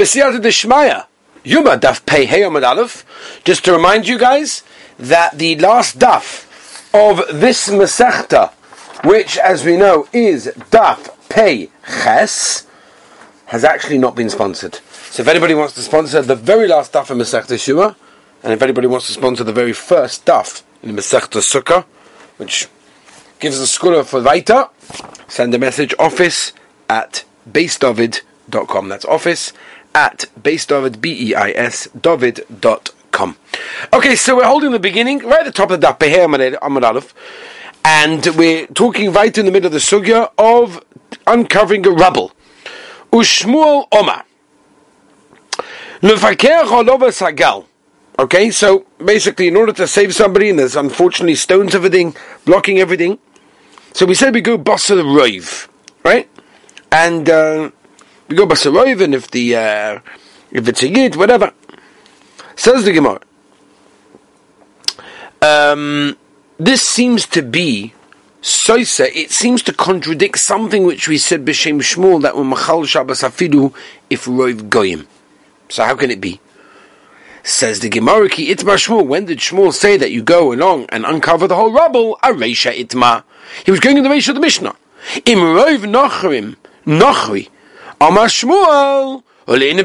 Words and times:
B'siyata 0.00 0.40
Deshmaya, 0.40 1.04
Yuma 1.44 1.76
Daf 1.76 2.06
Pei 2.06 2.26
Aleph. 2.42 3.04
Just 3.44 3.66
to 3.66 3.72
remind 3.74 4.08
you 4.08 4.18
guys 4.18 4.62
that 4.98 5.36
the 5.36 5.56
last 5.56 5.98
Daf 5.98 6.46
of 6.94 7.38
this 7.38 7.68
Masechta, 7.68 8.50
which 9.04 9.36
as 9.36 9.62
we 9.62 9.76
know 9.76 10.08
is 10.10 10.46
Daf 10.70 11.10
Pei 11.28 11.68
Ches, 11.86 12.66
has 13.44 13.62
actually 13.62 13.98
not 13.98 14.16
been 14.16 14.30
sponsored. 14.30 14.76
So 15.10 15.20
if 15.20 15.28
anybody 15.28 15.52
wants 15.52 15.74
to 15.74 15.82
sponsor 15.82 16.22
the 16.22 16.34
very 16.34 16.66
last 16.66 16.94
Daf 16.94 17.10
of 17.10 17.18
Masechta 17.18 17.62
Shua, 17.62 17.94
and 18.42 18.54
if 18.54 18.62
anybody 18.62 18.86
wants 18.86 19.06
to 19.08 19.12
sponsor 19.12 19.44
the 19.44 19.52
very 19.52 19.74
first 19.74 20.24
Daf 20.24 20.62
in 20.82 20.96
Masechta 20.96 21.42
Sukkah, 21.42 21.84
which 22.38 22.68
gives 23.38 23.58
a 23.58 23.66
scholar 23.66 24.02
for 24.02 24.22
Vaita, 24.22 24.70
send 25.28 25.54
a 25.54 25.58
message 25.58 25.92
office 25.98 26.54
at 26.88 27.24
beisdavid.com. 27.46 28.88
That's 28.88 29.04
office 29.04 29.52
at 29.94 30.26
beisdavid, 30.40 31.00
B-E-I-S, 31.00 31.88
david.com. 32.00 33.36
Okay, 33.92 34.16
so 34.16 34.36
we're 34.36 34.44
holding 34.44 34.70
the 34.70 34.78
beginning, 34.78 35.18
right 35.18 35.40
at 35.40 35.46
the 35.46 35.52
top 35.52 35.70
of 35.70 35.80
the 35.80 35.86
daf, 35.86 35.98
Beher 35.98 36.26
Amad 36.26 36.82
Aleph, 36.82 37.14
and 37.84 38.26
we're 38.36 38.66
talking 38.68 39.12
right 39.12 39.36
in 39.36 39.46
the 39.46 39.52
middle 39.52 39.66
of 39.66 39.72
the 39.72 39.78
sugya 39.78 40.30
of 40.38 40.84
uncovering 41.26 41.86
a 41.86 41.90
rubble. 41.90 42.32
Ushmuel 43.12 43.88
Omar. 43.92 44.24
Okay, 48.18 48.50
so 48.50 48.86
basically, 49.04 49.48
in 49.48 49.56
order 49.56 49.72
to 49.72 49.86
save 49.86 50.14
somebody, 50.14 50.50
and 50.50 50.58
there's 50.58 50.76
unfortunately 50.76 51.34
stones 51.34 51.74
everything, 51.74 52.14
blocking 52.44 52.78
everything, 52.78 53.18
so 53.92 54.06
we 54.06 54.14
said 54.14 54.34
we 54.34 54.40
go 54.40 54.56
bust 54.56 54.88
the 54.88 55.04
rove, 55.04 55.68
right? 56.04 56.28
And 56.92 57.28
uh, 57.28 57.70
we 58.30 58.36
go 58.36 58.44
and 58.44 59.14
if 59.14 59.28
the 59.32 59.56
uh, 59.56 59.98
if 60.52 60.68
it's 60.68 60.82
a 60.82 60.88
yid, 60.88 61.16
whatever. 61.16 61.52
Says 62.54 62.84
the 62.84 62.92
Gemara. 62.92 63.20
Um, 65.42 66.16
this 66.58 66.88
seems 66.88 67.26
to 67.26 67.42
be 67.42 67.92
soisa. 68.40 69.10
It 69.12 69.32
seems 69.32 69.62
to 69.64 69.72
contradict 69.72 70.38
something 70.38 70.84
which 70.84 71.08
we 71.08 71.18
said 71.18 71.44
b'shem 71.44 71.80
Shmuel 71.80 72.22
that 72.22 72.36
when 72.36 72.50
machal 72.50 72.84
Shabbos 72.84 73.22
afidu 73.22 73.74
if 74.08 74.28
rove 74.28 74.70
goyim. 74.70 75.08
So 75.68 75.84
how 75.84 75.96
can 75.96 76.10
it 76.10 76.20
be? 76.20 76.40
Says 77.42 77.80
the 77.80 77.88
Gemara 77.88 78.28
ki 78.28 78.54
itma 78.54 78.76
Shmuel. 78.76 79.06
When 79.06 79.24
did 79.24 79.38
Shmuel 79.38 79.72
say 79.72 79.96
that 79.96 80.12
you 80.12 80.22
go 80.22 80.52
along 80.52 80.86
and 80.90 81.04
uncover 81.04 81.48
the 81.48 81.56
whole 81.56 81.72
rubble? 81.72 82.16
Areisha 82.22 82.72
itma. 82.72 83.24
He 83.64 83.72
was 83.72 83.80
going 83.80 83.96
in 83.96 84.04
the 84.04 84.10
Reisha 84.10 84.28
of 84.28 84.34
the 84.36 84.40
Mishnah. 84.40 84.76
Im 85.24 85.38
rov 85.38 85.78
nochrim 85.78 86.56
nochri. 86.86 87.48
Amar 88.02 88.28
Shmuel. 88.28 89.22
In 89.46 89.78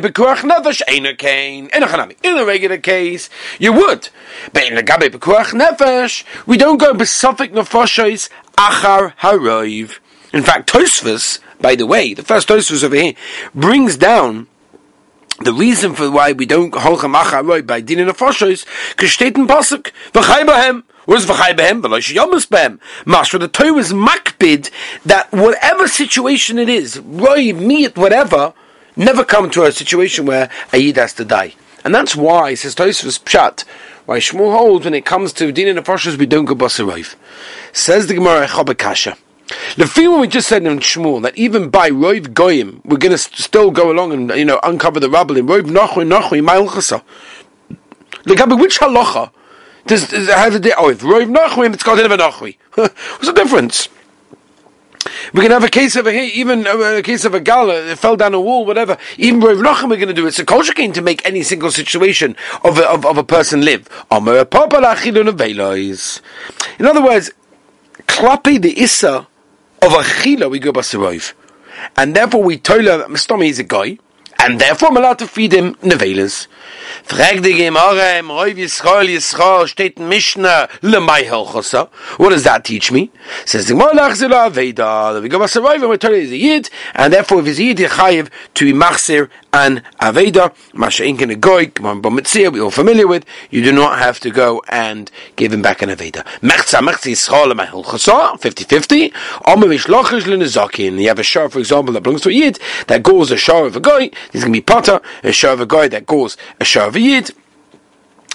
a 2.37 2.45
regular 2.45 2.77
case, 2.77 3.29
you 3.59 3.73
would. 3.73 4.09
But 4.53 4.63
in 4.63 4.77
a 4.77 4.83
gabe 4.83 5.11
bekuach 5.11 5.51
nefesh, 5.51 6.23
we 6.45 6.55
don't 6.55 6.77
go 6.77 6.93
besophic 6.93 7.51
nefoshes 7.51 8.29
achar 8.57 9.15
haroiv. 9.17 9.99
In 10.31 10.43
fact, 10.43 10.71
Tosfos, 10.71 11.39
by 11.59 11.75
the 11.75 11.85
way, 11.85 12.13
the 12.13 12.23
first 12.23 12.47
Tosfos 12.47 12.85
over 12.85 12.95
here, 12.95 13.15
brings 13.53 13.97
down 13.97 14.47
the 15.41 15.51
reason 15.51 15.93
for 15.93 16.09
why 16.09 16.31
we 16.31 16.45
don't 16.45 16.73
holchem 16.73 17.21
achar 17.21 17.67
by 17.67 17.81
din 17.81 17.99
nefoshes, 18.07 18.65
because 18.91 19.11
steht 19.11 19.35
in 19.35 19.45
pasuk 19.45 19.91
v'chai 20.13 20.83
is 21.13 21.25
v'chai 21.25 21.55
behem? 21.55 21.81
V'lo 21.81 21.99
sheyomus 21.99 22.47
behem. 22.47 22.79
Master, 23.05 23.37
the 23.37 23.47
Torah 23.47 23.75
is 23.75 23.93
makbid 23.93 24.71
that 25.05 25.31
whatever 25.31 25.87
situation 25.87 26.57
it 26.57 26.69
is, 26.69 26.97
roiv, 26.97 27.59
meat, 27.59 27.97
whatever, 27.97 28.53
never 28.95 29.23
come 29.23 29.49
to 29.51 29.63
a 29.63 29.71
situation 29.71 30.25
where 30.25 30.49
a 30.73 30.77
yid 30.77 30.97
has 30.97 31.13
to 31.13 31.25
die. 31.25 31.53
And 31.83 31.93
that's 31.93 32.15
why, 32.15 32.55
says 32.55 32.73
Tosfos 32.73 33.21
Pshat, 33.21 33.63
why 34.05 34.19
Shmuel 34.19 34.57
holds 34.57 34.85
when 34.85 34.95
it 34.95 35.05
comes 35.05 35.33
to 35.33 35.51
din 35.51 35.67
and 35.67 35.85
Nefashos, 35.85 36.17
we 36.17 36.25
don't 36.25 36.45
go 36.45 36.55
basarayv. 36.55 37.15
Says 37.73 38.07
the 38.07 38.15
Gemara 38.15 38.47
Chobakasha. 38.47 39.17
The 39.77 39.85
feeling 39.85 40.19
we 40.19 40.27
just 40.27 40.47
said 40.47 40.63
in 40.63 40.79
Shmuel 40.79 41.21
that 41.21 41.37
even 41.37 41.69
by 41.69 41.91
Roiv 41.91 42.33
Goyim, 42.33 42.81
we're 42.83 42.97
going 42.97 43.11
to 43.11 43.17
still 43.17 43.69
go 43.69 43.91
along 43.91 44.11
and 44.13 44.29
you 44.31 44.45
know 44.45 44.59
uncover 44.63 44.99
the 44.99 45.09
rubble 45.09 45.37
in 45.37 45.45
Roiv 45.45 45.63
Nachri 45.63 46.07
Nachri 46.07 46.43
Ma'ilchasa. 46.43 47.03
Look, 48.25 48.59
which 48.59 48.79
halacha 48.79 49.31
does, 49.85 50.07
does 50.07 50.27
oh 50.77 50.89
if 50.89 50.99
Nachri 50.99 51.73
it's 51.73 51.83
called? 51.83 51.99
What's 52.73 53.27
the 53.27 53.33
difference? 53.33 53.89
We 55.33 55.41
can 55.41 55.51
have 55.51 55.63
a 55.63 55.69
case 55.69 55.95
over 55.95 56.11
here, 56.11 56.29
even 56.33 56.65
uh, 56.65 56.77
a 56.77 57.03
case 57.03 57.25
of 57.25 57.35
a 57.35 57.39
gal 57.39 57.69
uh, 57.69 57.83
that 57.83 57.99
fell 57.99 58.15
down 58.15 58.33
a 58.33 58.41
wall, 58.41 58.65
whatever. 58.65 58.97
Even 59.17 59.39
Rav 59.39 59.57
Nachum 59.57 59.89
we're 59.89 59.97
going 59.97 60.07
to 60.07 60.13
do 60.13 60.25
it. 60.25 60.29
It's 60.29 60.39
a 60.39 60.45
kosher 60.45 60.73
to 60.73 61.01
make 61.01 61.23
any 61.25 61.43
single 61.43 61.71
situation 61.71 62.35
of 62.63 62.79
a, 62.79 62.89
of, 62.89 63.05
of 63.05 63.17
a 63.17 63.23
person 63.23 63.61
live. 63.61 63.87
In 64.11 64.27
other 66.85 67.03
words, 67.03 67.31
klapi 68.07 68.61
the 68.61 68.79
issa 68.79 69.27
of 69.81 69.93
a 69.93 70.01
chila 70.01 70.49
we 70.49 70.59
go 70.59 70.71
by 70.71 70.81
basarov. 70.81 71.33
And 71.95 72.15
therefore 72.15 72.41
we 72.41 72.57
tell 72.57 72.81
her, 72.81 73.05
Mr. 73.07 73.45
is 73.47 73.59
a 73.59 73.63
guy, 73.63 73.99
and 74.39 74.59
therefore 74.59 74.89
I'm 74.89 74.97
allowed 74.97 75.19
to 75.19 75.27
feed 75.27 75.53
him 75.53 75.75
nevelas. 75.75 76.47
Frag 77.03 77.43
die 77.43 77.53
Gemara 77.53 78.19
im 78.19 78.29
Reuv 78.29 78.57
Yisrael 78.57 79.07
Yisrael 79.07 79.67
steht 79.67 79.97
in 79.97 80.09
Mishnah 80.09 80.67
Helchosa. 80.81 81.89
What 82.17 82.29
does 82.29 82.43
that 82.43 82.65
teach 82.65 82.91
me? 82.91 83.11
Says 83.45 83.67
the 83.67 83.73
Gemara 83.73 83.93
Lachzila 83.93 84.49
Aveda. 84.49 85.21
We 85.21 85.29
go 85.29 85.39
Basar 85.39 85.63
Reuv 85.63 85.81
and 85.81 85.89
we 85.89 85.97
tell 85.97 86.15
you 86.15 86.21
a 86.21 86.35
Yid 86.35 86.69
and 86.95 87.13
therefore 87.13 87.39
if 87.41 87.45
he's 87.45 87.59
Yid 87.59 87.77
Yechayiv 87.77 88.29
to 88.55 88.65
be 88.65 88.73
Machzir 88.77 89.29
and 89.53 89.83
Aveda. 90.01 90.53
Masha 90.73 91.03
Inkin 91.03 91.31
a 91.31 91.35
Goy, 91.35 91.67
Bamitzir, 91.67 92.51
we're 92.51 92.63
all 92.63 92.71
familiar 92.71 93.07
with. 93.07 93.25
You 93.51 93.63
do 93.63 93.71
not 93.71 93.99
have 93.99 94.19
to 94.21 94.31
go 94.31 94.63
and 94.69 95.11
give 95.35 95.53
him 95.53 95.61
back 95.61 95.81
an 95.81 95.89
Aveda. 95.89 96.23
Mechza 96.41 96.79
Mechza 96.79 97.11
Yisrael 97.11 97.53
Lemai 97.53 97.67
Helchosa 97.67 98.39
50-50. 98.39 99.13
Omer 99.45 99.67
Vishlochish 99.67 100.21
Lenezakin. 100.21 100.99
You 100.99 101.07
have 101.09 101.19
a 101.19 101.23
shah 101.23 101.47
for 101.47 101.59
example 101.59 101.93
that 101.93 102.01
belongs 102.01 102.21
to 102.21 102.29
a 102.29 102.33
Yid 102.33 102.59
that 102.87 103.03
goes 103.03 103.31
a 103.31 103.37
shah 103.37 103.63
of 103.63 103.75
a 103.75 103.79
Goy. 103.79 104.09
He's 104.35 104.43
going 104.43 104.53
to 104.53 104.57
be 104.57 104.61
Potter. 104.61 104.99
A 105.23 105.31
shah 105.31 105.53
of 105.53 105.61
a 105.61 105.65
Goy 105.65 105.87
that 105.87 106.05
goes 106.05 106.35
a 106.59 106.65
shah 106.65 106.87
of 106.87 106.97
a 106.97 106.99
Yid, 106.99 107.31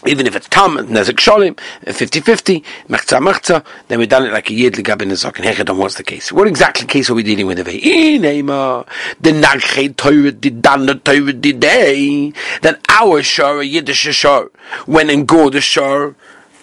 even 0.07 0.27
if 0.27 0.35
it's 0.35 0.49
Tam, 0.49 0.79
Nezek 0.79 1.17
Sholim, 1.17 1.59
50-50, 1.85 2.65
Mechza 2.89 3.21
Mechza, 3.21 3.63
then 3.89 3.99
we've 3.99 4.09
done 4.09 4.25
it 4.25 4.33
like 4.33 4.49
a 4.49 4.55
Yid 4.55 4.73
Ligab 4.73 5.03
in 5.03 5.11
Nezak, 5.11 5.37
and 5.37 5.45
Hechadon, 5.45 5.77
what's 5.77 5.97
the 5.97 6.03
case? 6.03 6.33
What 6.33 6.47
exactly 6.47 6.87
case 6.87 7.11
are 7.11 7.15
we 7.15 7.23
dealing 7.23 7.47
with 7.47 7.59
the 7.59 7.65
Nagche 7.65 9.95
the 9.95 10.95
Torah 11.05 11.33
did 11.35 11.61
day, 11.61 12.33
that 12.63 12.81
our 12.89 13.23
Shor, 13.23 13.61
a 13.61 13.65
Yiddish 13.65 13.99
Shor, 13.99 14.51
went 14.87 15.11
and 15.11 15.29
go 15.29 15.51
the 15.51 15.61
Shor, 15.61 16.17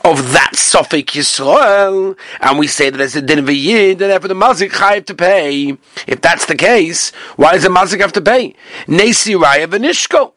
of 0.08 0.32
that 0.32 0.52
Sophic 0.54 1.08
Yisrael, 1.08 2.18
and 2.40 2.58
we 2.58 2.68
say 2.68 2.90
that 2.90 2.98
there's 2.98 3.16
a 3.16 3.22
din 3.22 3.40
of 3.40 3.50
a 3.50 3.54
yid, 3.54 4.02
and 4.02 4.12
therefore 4.12 4.30
the 4.30 4.34
mazik 4.34 4.72
chayiv 4.72 5.06
to 5.06 5.14
pay. 5.14 5.78
If 6.08 6.22
that's 6.22 6.46
the 6.46 6.56
case, 6.56 7.12
why 7.36 7.54
does 7.54 7.64
the 7.64 7.70
mazik 7.70 8.00
have 8.00 8.14
to 8.14 8.22
pay? 8.22 8.56
Nesi 8.88 9.36
raya 9.36 9.68
v'nishko, 9.68 10.34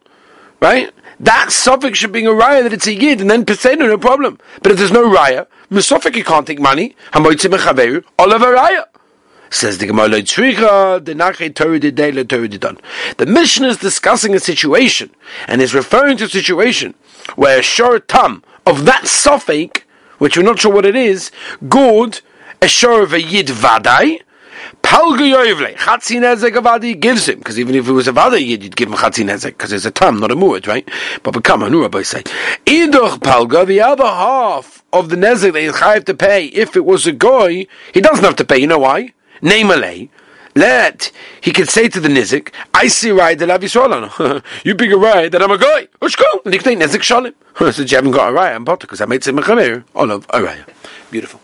right? 0.60 0.92
That 1.20 1.52
suffix 1.52 1.98
should 1.98 2.12
be 2.12 2.24
a 2.24 2.30
raya 2.30 2.62
that 2.64 2.72
it's 2.72 2.86
a 2.86 2.94
yid, 2.94 3.20
and 3.20 3.30
then 3.30 3.44
pesenu, 3.44 3.86
no 3.88 3.98
problem. 3.98 4.38
But 4.62 4.72
if 4.72 4.78
there's 4.78 4.92
no 4.92 5.08
raya, 5.08 5.46
misofik 5.70 6.16
you 6.16 6.24
can't 6.24 6.46
take 6.46 6.60
money. 6.60 6.96
Hamoitzim 7.12 7.56
echaveru, 7.56 8.04
oliver 8.18 8.56
raya. 8.56 8.84
Says 9.52 9.78
the 9.78 9.86
Gemara 9.86 10.08
the 10.08 10.20
Didon. 12.48 12.80
The 13.16 13.26
mission 13.26 13.64
is 13.64 13.78
discussing 13.78 14.32
a 14.36 14.38
situation 14.38 15.10
and 15.48 15.60
is 15.60 15.74
referring 15.74 16.18
to 16.18 16.26
a 16.26 16.28
situation 16.28 16.94
where 17.34 17.58
a 17.58 17.62
shor 17.62 17.98
tam 17.98 18.44
of 18.66 18.84
that 18.84 19.06
suffix, 19.06 19.82
which 20.18 20.36
we're 20.36 20.42
not 20.42 20.60
sure 20.60 20.72
what 20.72 20.86
it 20.86 20.96
is, 20.96 21.30
good 21.68 22.20
a 22.62 22.68
shor 22.68 23.02
of 23.02 23.12
a 23.12 23.22
yid 23.22 23.46
vadai, 23.46 24.20
Palgu 24.82 25.74
Chatzin 25.76 26.22
Ezek 26.22 26.54
Avadi 26.54 26.98
gives 26.98 27.28
him, 27.28 27.38
because 27.38 27.58
even 27.58 27.74
if 27.74 27.88
it 27.88 27.92
was 27.92 28.08
a 28.08 28.12
Vada 28.12 28.40
Yid, 28.40 28.62
you'd 28.62 28.76
give 28.76 28.88
him 28.88 28.96
Chatzin 28.96 29.30
Ezek, 29.30 29.50
because 29.52 29.72
it's 29.72 29.84
a 29.84 29.90
Tam, 29.90 30.18
not 30.18 30.30
a 30.30 30.36
Muad, 30.36 30.66
right? 30.66 30.88
But 31.22 31.32
become 31.32 31.62
a 31.62 31.68
Nura, 31.68 32.04
say. 32.04 32.22
Iduch 32.66 33.20
Palga, 33.20 33.66
the 33.66 33.80
other 33.80 34.04
half 34.04 34.84
of 34.92 35.08
the 35.08 35.16
Nezek 35.16 35.52
that 35.52 35.76
have 35.76 36.04
to 36.06 36.14
pay, 36.14 36.46
if 36.46 36.76
it 36.76 36.84
was 36.84 37.06
a 37.06 37.12
Goy, 37.12 37.66
he 37.92 38.00
doesn't 38.00 38.24
have 38.24 38.36
to 38.36 38.44
pay, 38.44 38.58
you 38.58 38.66
know 38.66 38.78
why? 38.78 39.12
Name 39.42 39.70
Let 40.60 41.10
he 41.40 41.52
could 41.52 41.70
say 41.70 41.88
to 41.88 42.00
the 42.00 42.08
nizik, 42.08 42.52
I 42.74 42.88
see 42.88 43.10
right 43.10 43.38
that 43.38 43.50
I've 43.50 43.62
Yisrael 43.62 44.42
You 44.64 44.74
big 44.74 44.92
a 44.92 44.96
right 44.98 45.32
that 45.32 45.42
I'm 45.42 45.50
a 45.50 45.56
guy. 45.56 45.88
Can 46.00 46.62
say 46.62 46.76
nizik 46.76 47.02
shalim. 47.08 47.34
So 47.74 47.82
you 47.82 47.96
haven't 47.96 48.10
got 48.10 48.28
a 48.28 48.32
right, 48.32 48.54
I'm 48.54 48.66
potter 48.66 48.86
because 48.86 49.00
I 49.00 49.06
made 49.06 49.24
some 49.24 49.36
mechamer. 49.36 49.84
Oh 49.94 50.04
no, 50.04 50.22
a 50.28 50.42
right. 50.42 50.62
Beautiful. 51.10 51.40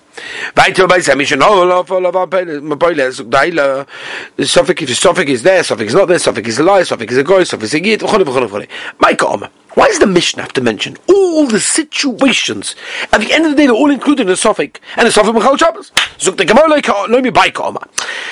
Weiter 0.56 0.86
bei 0.86 0.98
of 0.98 1.42
oh, 1.42 1.94
all 1.94 2.06
of 2.06 2.16
our 2.16 2.26
Maboiles, 2.26 3.20
Daila, 3.28 3.86
Suffolk, 4.46 4.82
if 4.82 4.96
Suffolk 4.96 5.28
is 5.28 5.42
there, 5.42 5.62
Suffolk 5.62 5.86
is 5.86 5.94
not 5.94 6.08
there, 6.08 6.18
Suffolk 6.18 6.46
is 6.46 6.58
a 6.58 6.62
lie, 6.62 6.82
Suffolk 6.82 7.10
is 7.10 7.18
a 7.18 7.24
goy, 7.24 7.44
Suffolk 7.44 7.64
is 7.64 7.74
a 7.74 7.80
git, 7.80 8.02
Micah 8.02 9.26
Omer. 9.26 9.50
Why 9.76 9.88
does 9.88 9.98
the 9.98 10.06
Mishnah 10.06 10.42
have 10.42 10.54
to 10.54 10.62
mention 10.62 10.96
all 11.06 11.46
the 11.46 11.60
situations? 11.60 12.74
At 13.12 13.20
the 13.20 13.30
end 13.34 13.44
of 13.44 13.50
the 13.50 13.56
day, 13.58 13.66
they're 13.66 13.74
all 13.74 13.90
included 13.90 14.22
in 14.22 14.28
the 14.28 14.36
Suffolk, 14.36 14.80
and 14.96 15.06
the 15.06 15.12
Suffolk 15.12 15.36
Mechal 15.36 15.58
Shabbos. 15.58 15.92
So 16.16 16.32
oh, 16.32 16.36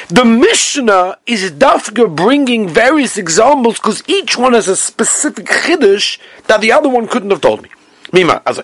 the 0.08 0.24
Mishnah 0.24 1.18
is 1.26 1.50
dafka 1.52 2.16
bringing 2.16 2.66
various 2.66 3.18
examples 3.18 3.76
because 3.76 4.02
each 4.08 4.38
one 4.38 4.54
has 4.54 4.68
a 4.68 4.76
specific 4.76 5.44
chiddush 5.44 6.18
that 6.46 6.62
the 6.62 6.72
other 6.72 6.88
one 6.88 7.06
couldn't 7.08 7.30
have 7.30 7.42
told 7.42 7.62
me. 7.62 7.68
Mima, 8.10 8.40
also, 8.46 8.62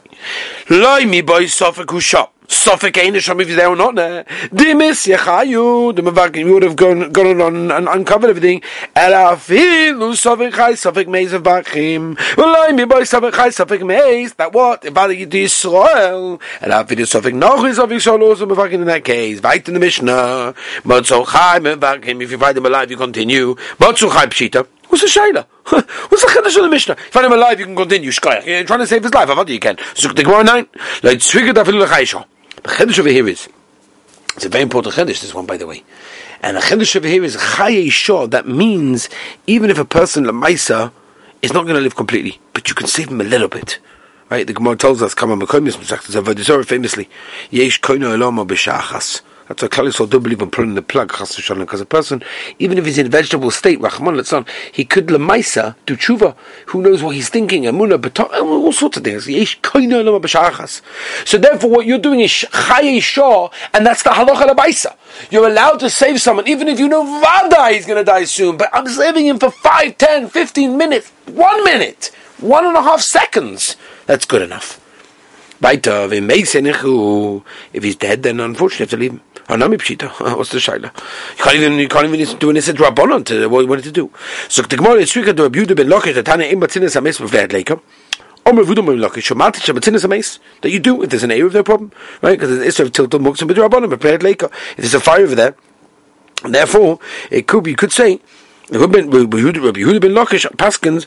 loy 0.71 1.05
mi 1.05 1.21
boy 1.21 1.47
Suffolk 1.47 1.91
who 1.91 2.01
shop. 2.01 2.33
Suffolk 2.51 2.99
ain't 2.99 3.15
a 3.15 3.19
if 3.19 3.47
he's 3.47 3.57
there 3.57 3.75
not 3.77 3.95
there. 3.95 4.25
Dimis 4.51 5.07
yechayu, 5.07 5.95
the 5.95 6.03
Mavakim 6.03 6.53
would 6.53 6.65
have 6.65 6.75
gone, 6.75 7.13
gone 7.13 7.41
on 7.41 7.71
and 7.71 7.89
uncovered 7.89 8.29
everything. 8.29 8.61
Elafilu 8.97 10.17
Suffolk 10.17 10.53
chai, 10.53 10.75
Suffolk 10.75 11.07
meis 11.07 11.33
of 11.33 11.45
Bachim. 11.45 12.19
Well, 12.37 12.73
me 12.73 12.85
boy 12.87 13.05
Suffolk 13.05 13.35
chai, 13.35 13.51
Suffolk 13.51 13.83
meis, 13.83 14.35
that 14.35 14.53
what? 14.53 14.85
If 14.85 14.99
I 14.99 15.15
get 15.15 15.31
to 15.31 15.45
Yisrael. 15.45 16.41
Elafilu 16.61 17.07
Suffolk 17.07 17.35
noch 17.35 17.65
is 17.65 17.77
Suffolk 17.77 17.99
shol 17.99 18.21
also 18.21 18.47
Mavakim 18.47 18.75
in 18.75 18.87
that 18.87 19.05
case. 19.05 19.41
Right 19.41 19.67
in 19.69 19.75
the 19.75 19.81
Mishnah. 19.81 20.53
Motzo 20.83 21.25
chai 21.25 21.61
Mavakim, 21.61 22.21
if 22.21 22.33
you 22.33 22.39
find 22.39 22.59
him 22.59 22.67
alive, 22.67 22.91
you 22.91 22.97
continue. 22.97 23.55
Motzo 23.79 24.11
chai 24.13 24.27
Pshita. 24.27 24.67
What's 24.89 25.03
the 25.03 25.21
Shaila? 25.21 25.47
What's 26.11 26.25
the 26.25 26.33
Chiddush 26.33 26.57
of 26.57 26.65
the 26.65 26.69
Mishnah? 26.69 26.95
If 26.95 27.13
find 27.13 27.27
him 27.27 27.33
alive, 27.33 27.61
you 27.61 27.67
can 27.67 27.77
continue. 27.77 28.11
Shkoyach. 28.11 28.45
You're 28.45 28.65
trying 28.65 28.81
to 28.81 28.89
save 28.89 29.05
his 29.05 29.15
life. 29.15 29.29
How 29.29 29.45
do 29.45 29.53
you 29.53 29.61
can? 29.61 29.77
Zuk 29.77 30.17
the 30.17 30.25
Gemara 30.25 30.43
9. 30.43 30.67
Like, 31.05 31.19
Tzvigat 31.19 31.55
afilu 31.55 31.87
lechaisha. 31.87 32.27
The 32.63 32.69
Chiddush 32.69 32.99
over 32.99 33.09
here 33.09 33.27
is, 33.27 33.49
it's 34.37 34.45
a 34.45 34.49
very 34.49 34.63
important 34.63 34.95
Chiddush, 34.95 35.21
this 35.23 35.35
one, 35.35 35.47
by 35.47 35.57
the 35.57 35.67
way. 35.67 35.83
And 36.43 36.57
the 36.57 36.61
Chiddush 36.61 36.97
over 36.97 37.09
here 37.09 37.25
is 37.25 37.37
Chaye. 37.37 38.31
That 38.31 38.47
means, 38.47 39.09
even 39.47 39.71
if 39.71 39.79
a 39.79 39.85
person, 39.85 40.25
Lamaisa, 40.25 40.93
is 41.43 41.53
not 41.53 41.63
going 41.65 41.77
to 41.77 41.81
live 41.81 41.97
completely, 41.97 42.39
but 42.53 42.69
you 42.69 42.75
can 42.75 42.87
save 42.87 43.09
him 43.09 43.21
a 43.21 43.25
little 43.25 43.49
bit. 43.49 43.79
Right? 44.29 44.47
The 44.47 44.53
Gemara 44.53 44.77
tells 44.77 45.03
us, 45.03 45.15
Kama 45.15 45.37
Mekomis, 45.37 45.77
famously, 46.67 47.09
Yesh 47.51 47.81
Koino 47.81 48.15
Eloma 48.15 48.47
B'Shachas. 48.47 49.23
That's 49.51 49.63
why 49.63 49.69
Klal 49.69 50.09
don't 50.09 50.23
believe 50.23 50.41
in 50.43 50.49
pulling 50.49 50.75
the 50.77 50.81
plug, 50.81 51.09
because 51.09 51.81
a 51.81 51.85
person, 51.85 52.23
even 52.61 52.79
if 52.79 52.85
he's 52.85 52.99
in 52.99 53.07
a 53.07 53.09
vegetable 53.09 53.51
state, 53.51 53.81
Rahman 53.81 54.15
Litzan, 54.15 54.47
he 54.71 54.85
could 54.85 55.09
lemaisa 55.09 55.75
do 55.87 55.97
tshuva. 55.97 56.37
Who 56.67 56.81
knows 56.81 57.03
what 57.03 57.17
he's 57.17 57.31
thinking? 57.31 57.65
Amuna, 57.65 57.99
all 58.41 58.73
sorts 58.73 58.99
of 58.99 59.03
things. 59.03 59.25
So 61.25 61.39
therefore, 61.39 61.69
what 61.69 61.85
you're 61.85 61.99
doing 61.99 62.21
is 62.21 62.31
chaye 62.31 63.03
shah, 63.03 63.49
and 63.75 63.85
that's 63.85 64.05
the 64.05 64.11
halacha 64.11 64.47
lebaisa. 64.51 64.95
You're 65.33 65.49
allowed 65.49 65.81
to 65.81 65.91
save 65.91 66.21
someone, 66.21 66.47
even 66.47 66.69
if 66.69 66.79
you 66.79 66.87
know 66.87 67.03
Vada 67.21 67.71
he's 67.71 67.87
going 67.87 67.99
to 67.99 68.05
die 68.05 68.27
soon. 68.27 68.57
But 68.57 68.71
I'm 68.73 68.87
saving 68.87 69.27
him 69.27 69.41
for 69.41 69.51
5, 69.51 69.99
10, 69.99 70.29
15 70.29 70.77
minutes, 70.79 71.11
one 71.27 71.65
minute, 71.65 72.13
one 72.39 72.65
and 72.67 72.77
a 72.77 72.83
half 72.83 73.01
seconds. 73.01 73.75
That's 74.07 74.27
good 74.27 74.43
enough. 74.43 74.81
If 75.63 77.83
he's 77.83 77.97
dead, 77.97 78.23
then 78.23 78.41
unfortunately 78.41 78.79
you 78.79 78.85
have 78.85 78.91
to 78.91 78.97
leave 78.97 79.13
him. 79.13 79.21
Anami 79.49 79.79
pshita. 79.79 80.37
What's 80.37 80.51
the 80.51 80.59
shaila? 80.59 80.91
You 81.37 81.45
can't 81.45 81.57
even 81.57 81.73
you 81.75 81.89
can't 81.89 82.07
even 82.07 82.39
do 82.39 82.51
an 82.51 82.57
isid 82.57 82.77
rabbanon 82.77 83.25
to 83.27 83.49
what, 83.49 83.69
wanted 83.69 83.85
to 83.85 83.93
do. 83.93 84.11
So 84.49 84.63
the 84.63 84.77
gemara 84.77 85.01
is 85.01 85.11
triggered 85.11 85.37
to 85.37 85.45
a 85.45 85.51
beauty 85.51 85.75
ben 85.75 85.89
lokish 85.89 86.15
that 86.15 86.25
tana 86.25 86.45
im 86.45 86.61
batzinis 86.61 86.97
ames 86.97 87.19
b'vlead 87.19 87.49
leika. 87.49 87.81
Omer 88.47 88.63
vudum 88.63 88.87
ben 88.87 88.99
lokish 88.99 89.35
shomatic 89.35 89.61
shabatzinis 89.61 90.05
ames 90.05 90.39
that 90.63 90.71
you 90.71 90.79
do 90.79 91.03
if 91.03 91.11
there's 91.11 91.25
an 91.25 91.33
air 91.33 91.47
of 91.47 91.53
no 91.53 91.65
problem 91.65 91.91
right 92.23 92.39
because 92.39 92.59
it's 92.59 92.81
of 92.81 92.93
tiltul 92.93 93.21
muksim 93.21 93.51
b'drabbanon 93.51 93.93
b'vlead 93.93 94.21
leika. 94.21 94.51
If 94.73 94.77
there's 94.77 94.95
a 94.95 95.01
fire 95.01 95.25
over 95.25 95.35
there, 95.35 95.57
and 96.45 96.55
therefore 96.55 97.01
it 97.31 97.49
could 97.49 97.65
be 97.65 97.73
you 97.73 97.77
could 97.77 97.93
say 97.93 98.21
it 98.71 98.79
would 98.79 98.93
be 98.93 99.03
Yehuda 99.03 100.01
ben 100.01 100.13
Lokish 100.13 100.47
Paskins. 100.53 101.07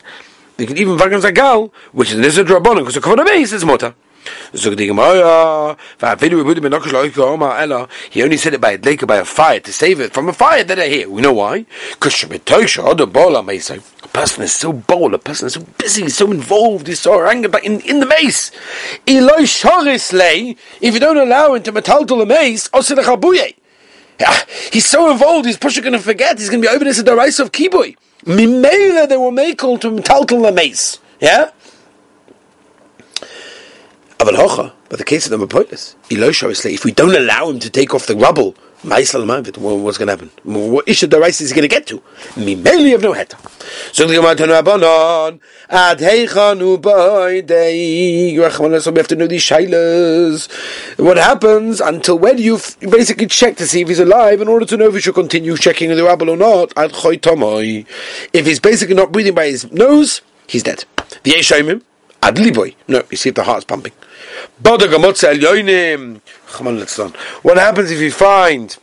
They 0.58 0.66
could 0.66 0.78
even 0.78 0.98
vagan 0.98 1.20
zagal, 1.20 1.72
which 1.92 2.12
is 2.12 2.18
an 2.18 2.24
isid 2.24 2.46
rabbanon 2.46 2.80
because 2.80 2.94
the 2.94 3.00
kavod 3.00 3.24
base 3.24 3.52
is 3.52 3.64
mutter. 3.64 3.94
So 4.54 4.70
the 4.70 4.86
Gemara, 4.86 5.76
he 8.10 8.22
only 8.22 8.36
said 8.36 8.54
it 8.54 8.60
by 8.60 8.72
a 8.72 8.78
lake, 8.78 9.04
by 9.06 9.16
a 9.16 9.24
fire, 9.24 9.60
to 9.60 9.72
save 9.72 10.00
it 10.00 10.12
from 10.12 10.28
a 10.28 10.32
fire 10.32 10.64
that 10.64 10.78
I 10.78 10.88
hear. 10.88 11.10
We 11.10 11.22
know 11.22 11.32
why. 11.32 11.66
A 12.00 14.08
person 14.08 14.42
is 14.42 14.54
so 14.54 14.72
bold, 14.72 15.14
a 15.14 15.18
person 15.18 15.46
is 15.46 15.56
er 15.56 15.60
so 15.60 15.66
busy, 15.78 16.08
so 16.08 16.30
involved, 16.30 16.86
he's 16.86 17.00
so 17.00 17.26
angry 17.26 17.50
in, 17.64 17.80
in 17.80 18.00
the 18.00 18.06
mace. 18.06 18.50
If 19.06 20.94
you 20.94 21.00
don't 21.00 21.18
allow 21.18 21.54
him 21.54 21.62
to 21.64 21.72
metaltal 21.72 22.18
the 22.18 22.26
mace, 22.26 22.70
he's 24.72 24.86
so 24.86 25.10
involved, 25.10 25.46
he's 25.46 25.58
pushing 25.58 25.82
going 25.82 25.92
to 25.92 25.98
forget, 25.98 26.38
he's 26.38 26.48
going 26.48 26.62
to 26.62 26.68
be 26.68 26.74
over 26.74 26.86
at 26.86 27.04
the 27.04 27.14
rise 27.14 27.40
of 27.40 27.52
Kiboy. 27.52 27.96
Mimela, 28.24 29.04
er 29.04 29.06
they 29.06 29.16
were 29.16 29.30
makel 29.30 29.80
to 29.80 29.90
metal 29.90 30.24
to 30.24 30.40
the 30.40 30.52
mace. 30.52 30.98
Yeah? 31.20 31.50
Aval 34.18 34.36
hocha, 34.36 34.72
but 34.88 34.98
the 34.98 35.04
case 35.04 35.28
of 35.28 35.38
the 35.38 35.46
Mapoilis, 35.46 35.96
Elosha 36.08 36.50
is 36.50 36.64
if 36.66 36.84
we 36.84 36.92
don't 36.92 37.14
allow 37.14 37.48
him 37.50 37.58
to 37.58 37.68
take 37.68 37.94
off 37.94 38.06
the 38.06 38.16
rubble, 38.16 38.54
what's 38.84 39.12
going 39.12 39.26
to 39.26 40.12
happen? 40.12 40.30
What 40.44 40.88
issue 40.88 41.06
the 41.06 41.18
rice 41.18 41.40
is 41.40 41.50
he 41.50 41.54
going 41.54 41.68
to 41.68 41.68
get 41.68 41.86
to? 41.86 42.00
Mimeli 42.34 42.90
have 42.90 43.02
no 43.02 43.12
heta. 43.12 43.36
So 43.94 44.06
the 44.06 44.14
Gemara 44.14 44.34
Rabbanon, 44.34 45.40
ad 45.70 45.98
heichanu 45.98 46.82
So 48.82 48.90
we 48.92 48.98
have 48.98 49.08
to 49.08 49.16
know 49.16 49.26
these 49.26 49.42
shailas. 49.42 50.98
What 50.98 51.16
happens 51.16 51.80
until 51.80 52.18
when 52.18 52.38
you 52.38 52.58
basically 52.80 53.26
check 53.26 53.56
to 53.56 53.66
see 53.66 53.80
if 53.80 53.88
he's 53.88 54.00
alive 54.00 54.40
in 54.40 54.48
order 54.48 54.66
to 54.66 54.76
know 54.76 54.88
if 54.88 54.94
you 54.94 55.00
should 55.00 55.14
continue 55.14 55.56
checking 55.56 55.88
the 55.88 56.04
rubble 56.04 56.30
or 56.30 56.36
not. 56.36 56.72
Ad 56.76 56.92
If 56.94 58.46
he's 58.46 58.60
basically 58.60 58.94
not 58.94 59.12
breathing 59.12 59.34
by 59.34 59.46
his 59.46 59.70
nose, 59.72 60.20
he's 60.46 60.62
dead. 60.62 60.84
The 61.22 61.32
Yeshayimim, 61.32 61.82
ad 62.24 62.36
liboy. 62.36 62.74
No, 62.88 63.02
you 63.10 63.16
see 63.16 63.28
if 63.28 63.34
the 63.34 63.44
heart's 63.44 63.64
pumping. 63.64 63.92
What 64.62 64.80
happens 67.58 67.90
if 67.90 68.00
you 68.00 68.10
find 68.10 68.76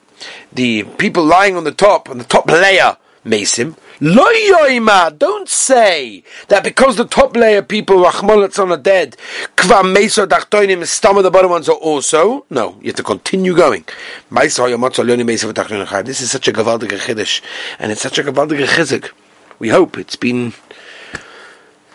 the 0.54 0.84
people 0.84 1.24
lying 1.24 1.56
on 1.56 1.64
the 1.64 1.72
top, 1.72 2.10
on 2.10 2.18
the 2.20 2.24
top 2.24 2.48
layer, 2.50 2.98
Masim? 3.26 3.76
Don't 4.04 5.48
say 5.48 6.24
that 6.48 6.64
because 6.64 6.96
the 6.96 7.06
top 7.06 7.36
layer 7.36 7.62
people, 7.62 8.02
Rahman 8.02 8.40
are 8.40 8.78
dead, 8.78 9.16
Kva 9.56 9.84
Meso 9.84 10.26
Dachtoinim, 10.26 10.84
some 10.88 11.18
of 11.18 11.24
the 11.24 11.30
bottom 11.30 11.52
ones 11.52 11.70
are 11.70 11.76
also. 11.76 12.46
No, 12.50 12.78
you 12.82 12.88
have 12.88 12.96
to 12.96 13.04
continue 13.04 13.56
going. 13.56 13.86
This 14.32 14.58
is 14.60 14.62
such 16.32 16.48
a 16.48 16.52
Gavaldige 16.52 16.98
Chiddush, 16.98 17.42
and 17.78 17.92
it's 17.92 18.02
such 18.02 18.18
a 18.18 18.24
Gavaldige 18.24 18.66
Chizik. 18.66 19.12
We 19.60 19.70
hope 19.70 20.00
it's 20.00 20.16
been, 20.16 20.54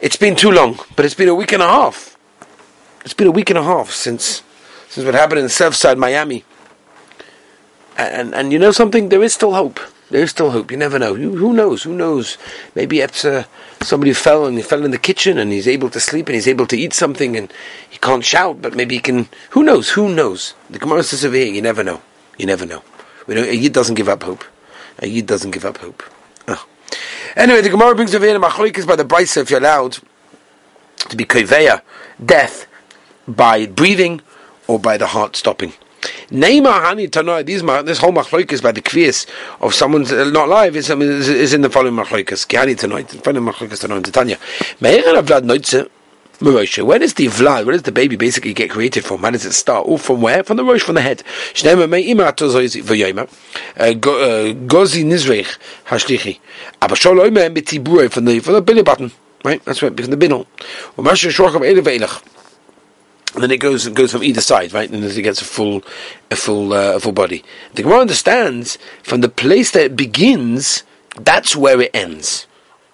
it's 0.00 0.16
been 0.16 0.36
too 0.36 0.50
long, 0.50 0.78
but 0.94 1.04
it's 1.04 1.14
been 1.14 1.28
a 1.28 1.34
week 1.34 1.52
and 1.52 1.62
a 1.62 1.68
half. 1.68 2.16
It's 3.04 3.14
been 3.14 3.28
a 3.28 3.32
week 3.32 3.50
and 3.50 3.58
a 3.58 3.62
half 3.62 3.90
since 3.90 4.42
since 4.88 5.04
what 5.04 5.14
happened 5.14 5.40
in 5.40 5.46
Surfside 5.46 5.98
Miami. 5.98 6.44
And, 7.96 8.14
and, 8.14 8.34
and 8.34 8.52
you 8.52 8.58
know 8.58 8.72
something? 8.72 9.08
There 9.08 9.22
is 9.22 9.34
still 9.34 9.54
hope. 9.54 9.80
There 10.10 10.22
is 10.22 10.30
still 10.30 10.50
hope. 10.50 10.70
You 10.70 10.76
never 10.76 10.98
know. 10.98 11.14
Who, 11.14 11.36
who 11.36 11.52
knows? 11.52 11.82
Who 11.82 11.94
knows? 11.94 12.38
Maybe 12.74 13.00
it's 13.00 13.24
uh, 13.24 13.44
somebody 13.82 14.12
fell 14.12 14.46
and 14.46 14.56
he 14.56 14.62
fell 14.62 14.84
in 14.84 14.90
the 14.90 14.98
kitchen 14.98 15.38
and 15.38 15.50
he's 15.50 15.66
able 15.66 15.90
to 15.90 16.00
sleep 16.00 16.28
and 16.28 16.34
he's 16.34 16.46
able 16.46 16.66
to 16.66 16.76
eat 16.76 16.92
something 16.92 17.36
and 17.36 17.52
he 17.88 17.98
can't 17.98 18.24
shout, 18.24 18.62
but 18.62 18.74
maybe 18.76 18.96
he 18.96 19.00
can. 19.00 19.28
Who 19.50 19.64
knows? 19.64 19.90
Who 19.90 20.14
knows? 20.14 20.54
The 20.70 20.78
Gemara 20.78 21.02
says 21.02 21.24
over 21.24 21.34
here, 21.34 21.52
you 21.52 21.62
never 21.62 21.82
know. 21.82 22.00
You 22.38 22.46
never 22.46 22.66
know. 22.66 22.82
We 23.26 23.34
know 23.34 23.42
a 23.42 23.52
yid 23.52 23.72
doesn't 23.72 23.96
give 23.96 24.08
up 24.08 24.22
hope. 24.22 24.44
A 25.00 25.08
yid 25.08 25.26
doesn't 25.26 25.50
give 25.50 25.64
up 25.64 25.78
hope. 25.78 26.02
Oh. 26.46 26.64
Anyway, 27.36 27.60
the 27.60 27.68
Gemara 27.68 27.94
brings 27.94 28.14
over 28.14 28.24
here, 28.24 28.40
Machalik 28.40 28.78
is 28.78 28.86
by 28.86 28.96
the 28.96 29.04
Brisa, 29.04 29.42
if 29.42 29.50
you're 29.50 29.60
allowed 29.60 29.98
to 30.96 31.16
be 31.16 31.26
koveya, 31.26 31.82
death 32.24 32.66
by 33.28 33.66
breathing 33.66 34.22
or 34.66 34.78
by 34.78 34.96
the 34.96 35.06
heart 35.08 35.36
stopping. 35.36 35.74
Neymar 36.30 36.82
Hani 36.82 37.10
Tanoi, 37.10 37.44
this 37.84 37.98
whole 37.98 38.12
machloikas 38.12 38.62
by 38.62 38.72
the 38.72 38.80
kvias 38.80 39.26
of 39.60 39.74
someone's 39.74 40.10
not 40.12 40.48
alive 40.48 40.76
is, 40.76 40.88
is, 40.88 41.28
is 41.28 41.52
in 41.52 41.60
the 41.60 41.68
following 41.68 41.94
machloikas. 41.94 42.46
Kihani 42.46 42.74
Tanoi, 42.74 43.06
the 43.06 43.18
following 43.18 43.44
machloikas 43.44 43.86
Tanoi. 43.86 44.80
Me'er 44.80 45.22
Vlad. 45.22 45.90
Where 46.40 46.98
does 46.98 47.14
the 47.14 47.26
vlad, 47.26 47.64
where 47.64 47.72
does 47.72 47.82
the 47.82 47.92
baby 47.92 48.16
basically 48.16 48.52
get 48.52 48.70
created 48.70 49.04
from? 49.04 49.20
How 49.22 49.30
does 49.30 49.44
it 49.44 49.52
start? 49.52 49.86
Oh, 49.88 49.96
from 49.96 50.20
where? 50.20 50.44
From 50.44 50.56
the 50.58 50.64
rosh, 50.64 50.82
from 50.82 50.96
the 50.96 51.00
head. 51.00 51.22
Uh, 51.64 51.70
uh, 51.70 51.74
gozi 54.66 55.04
nizreich 55.04 55.58
hashlichi. 55.86 56.38
Aber 56.82 56.94
shol 56.94 57.18
oime 57.26 57.54
mitibure 57.54 58.10
from 58.10 58.26
the, 58.26 58.40
from 58.40 58.54
the 58.54 58.62
belly 58.62 58.82
button. 58.82 59.10
Right? 59.44 59.64
That's 59.64 59.82
right, 59.82 59.96
from 59.96 60.10
the 60.10 60.16
binnel. 60.16 60.46
Umasha 60.96 61.30
shorcham 61.30 61.64
ele 61.66 61.82
ve'elach 61.82 62.22
and 63.36 63.42
then 63.42 63.50
it 63.50 63.60
goes 63.60 63.86
goes 63.88 64.12
from 64.12 64.24
either 64.24 64.40
side, 64.40 64.72
right? 64.72 64.90
And 64.90 65.04
it 65.04 65.22
gets 65.22 65.42
a 65.42 65.44
full 65.44 65.84
a 66.30 66.36
full 66.36 66.72
uh, 66.72 66.94
a 66.96 67.00
full 67.00 67.12
body. 67.12 67.44
The 67.74 67.82
Gemara 67.82 68.00
understands 68.00 68.78
from 69.02 69.20
the 69.20 69.28
place 69.28 69.72
that 69.72 69.84
it 69.84 69.96
begins, 69.96 70.84
that's 71.16 71.54
where 71.54 71.78
it 71.82 71.90
ends. 71.92 72.46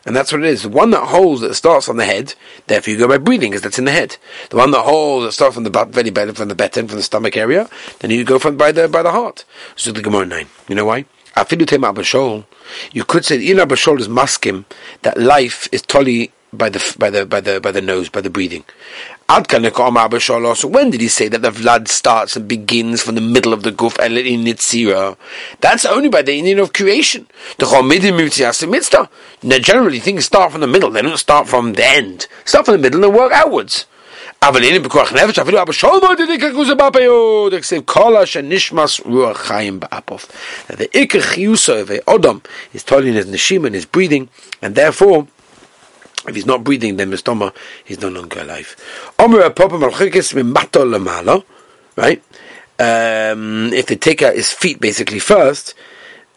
And 0.05 0.17
that's 0.17 0.33
what 0.33 0.43
it 0.43 0.49
is. 0.49 0.63
The 0.63 0.69
one 0.69 0.91
that 0.91 1.07
holds 1.07 1.41
that 1.43 1.55
starts 1.55 1.89
on 1.89 1.97
the 1.97 2.05
head, 2.05 2.35
therefore 2.67 2.93
you 2.93 2.99
go 2.99 3.09
by 3.09 3.19
breathing, 3.19 3.51
because 3.51 3.63
that's 3.63 3.79
in 3.79 3.85
the 3.85 3.93
head. 3.93 4.17
The 4.51 4.57
one 4.57 4.73
that 4.73 4.83
holds 4.83 5.27
that 5.27 5.33
starts 5.33 5.55
from 5.55 5.65
the 5.65 5.71
butt, 5.71 5.93
belly 5.93 6.11
button, 6.11 6.35
from 6.35 6.49
the 6.49 6.55
bottom, 6.55 6.89
from 6.89 6.97
the 6.97 7.03
stomach 7.03 7.37
area, 7.37 7.69
then 8.01 8.11
you 8.11 8.25
go 8.25 8.39
from 8.39 8.57
by 8.57 8.73
the 8.73 8.89
by 8.89 9.03
the 9.03 9.13
heart. 9.13 9.45
So 9.77 9.93
the 9.93 10.03
Gemara 10.03 10.27
nine. 10.27 10.49
You 10.69 10.75
know 10.75 10.87
why? 10.87 11.07
You 11.35 13.05
could 13.05 13.25
say 13.25 13.37
in 13.47 13.57
Abashol 13.57 14.01
is 14.01 14.09
maskim 14.09 14.65
that 15.01 15.19
life 15.19 15.69
is 15.73 15.81
totally 15.81 16.31
by 16.54 16.70
the 16.70 16.96
by 16.98 17.10
the 17.10 17.26
by 17.26 17.42
the 17.42 17.60
by 17.60 17.72
the 17.72 17.82
nose, 17.82 18.10
by 18.10 18.22
the 18.22 18.30
breathing. 18.30 18.64
So 19.30 20.68
when 20.68 20.90
did 20.90 21.02
he 21.02 21.10
say 21.10 21.28
that 21.28 21.42
the 21.42 21.52
blood 21.52 21.90
starts 21.90 22.38
and 22.38 22.48
begins 22.48 23.02
from 23.02 23.16
the 23.16 23.22
middle 23.22 23.52
of 23.52 23.64
the 23.64 23.72
guf 23.72 24.00
and 24.00 24.18
in 24.18 24.46
Nitzira? 24.46 25.18
That's 25.60 25.84
only 25.86 26.08
by 26.08 26.22
the 26.22 26.40
Indian 26.40 26.60
of 26.60 26.72
creation. 26.72 27.28
The 27.58 29.10
Now 29.44 29.60
generally 29.60 30.00
things 30.00 30.26
start 30.26 30.52
from 30.54 30.62
the 30.62 30.68
middle, 30.68 30.90
they 30.92 31.02
don't 31.02 31.18
start 31.18 31.48
from 31.48 31.74
the 31.74 31.86
end. 31.86 32.28
Start 32.46 32.66
from 32.66 32.76
the 32.76 32.82
middle 32.82 33.04
and 33.04 33.14
work 33.14 33.34
outwards. 33.34 33.86
אבל 34.44 34.64
הנה 34.64 34.80
בכוח 34.80 35.14
נפש, 35.14 35.40
אפילו 35.40 35.62
אבא 35.62 35.72
שולמו 35.72 36.08
דדיקה 36.18 36.54
כוזה 36.54 36.76
באפיו, 36.76 37.50
דכסב 37.50 37.82
כל 37.86 38.18
אשר 38.18 38.40
נשמס 38.44 39.00
רוח 39.00 39.38
חיים 39.38 39.80
באפוף. 39.80 40.26
The 40.70 40.88
ikar 40.96 41.22
chiyusa 41.22 41.82
of 41.82 41.90
Odom 42.08 42.42
is 42.74 42.84
telling 42.84 43.14
his 43.14 43.26
neshima 43.26 43.66
and 43.66 43.76
his 43.76 43.86
breathing, 43.86 44.30
and 44.62 44.76
therefore, 44.76 45.28
if 46.27 46.35
he's 46.35 46.47
not 46.47 46.65
breathing, 46.65 46.97
then 46.97 47.11
Mistoma, 47.11 47.55
is 47.87 48.01
no 48.01 48.09
longer 48.09 48.41
alive. 48.41 48.77
Omer 49.19 49.51
Malchikis 49.51 50.35
Mimato 50.35 51.45
right? 51.97 52.23
Um, 52.79 53.73
if 53.73 53.87
they 53.87 53.97
take 53.97 54.23
out 54.23 54.35
his 54.35 54.53
feet 54.53 54.81
basically 54.81 55.19
first, 55.19 55.75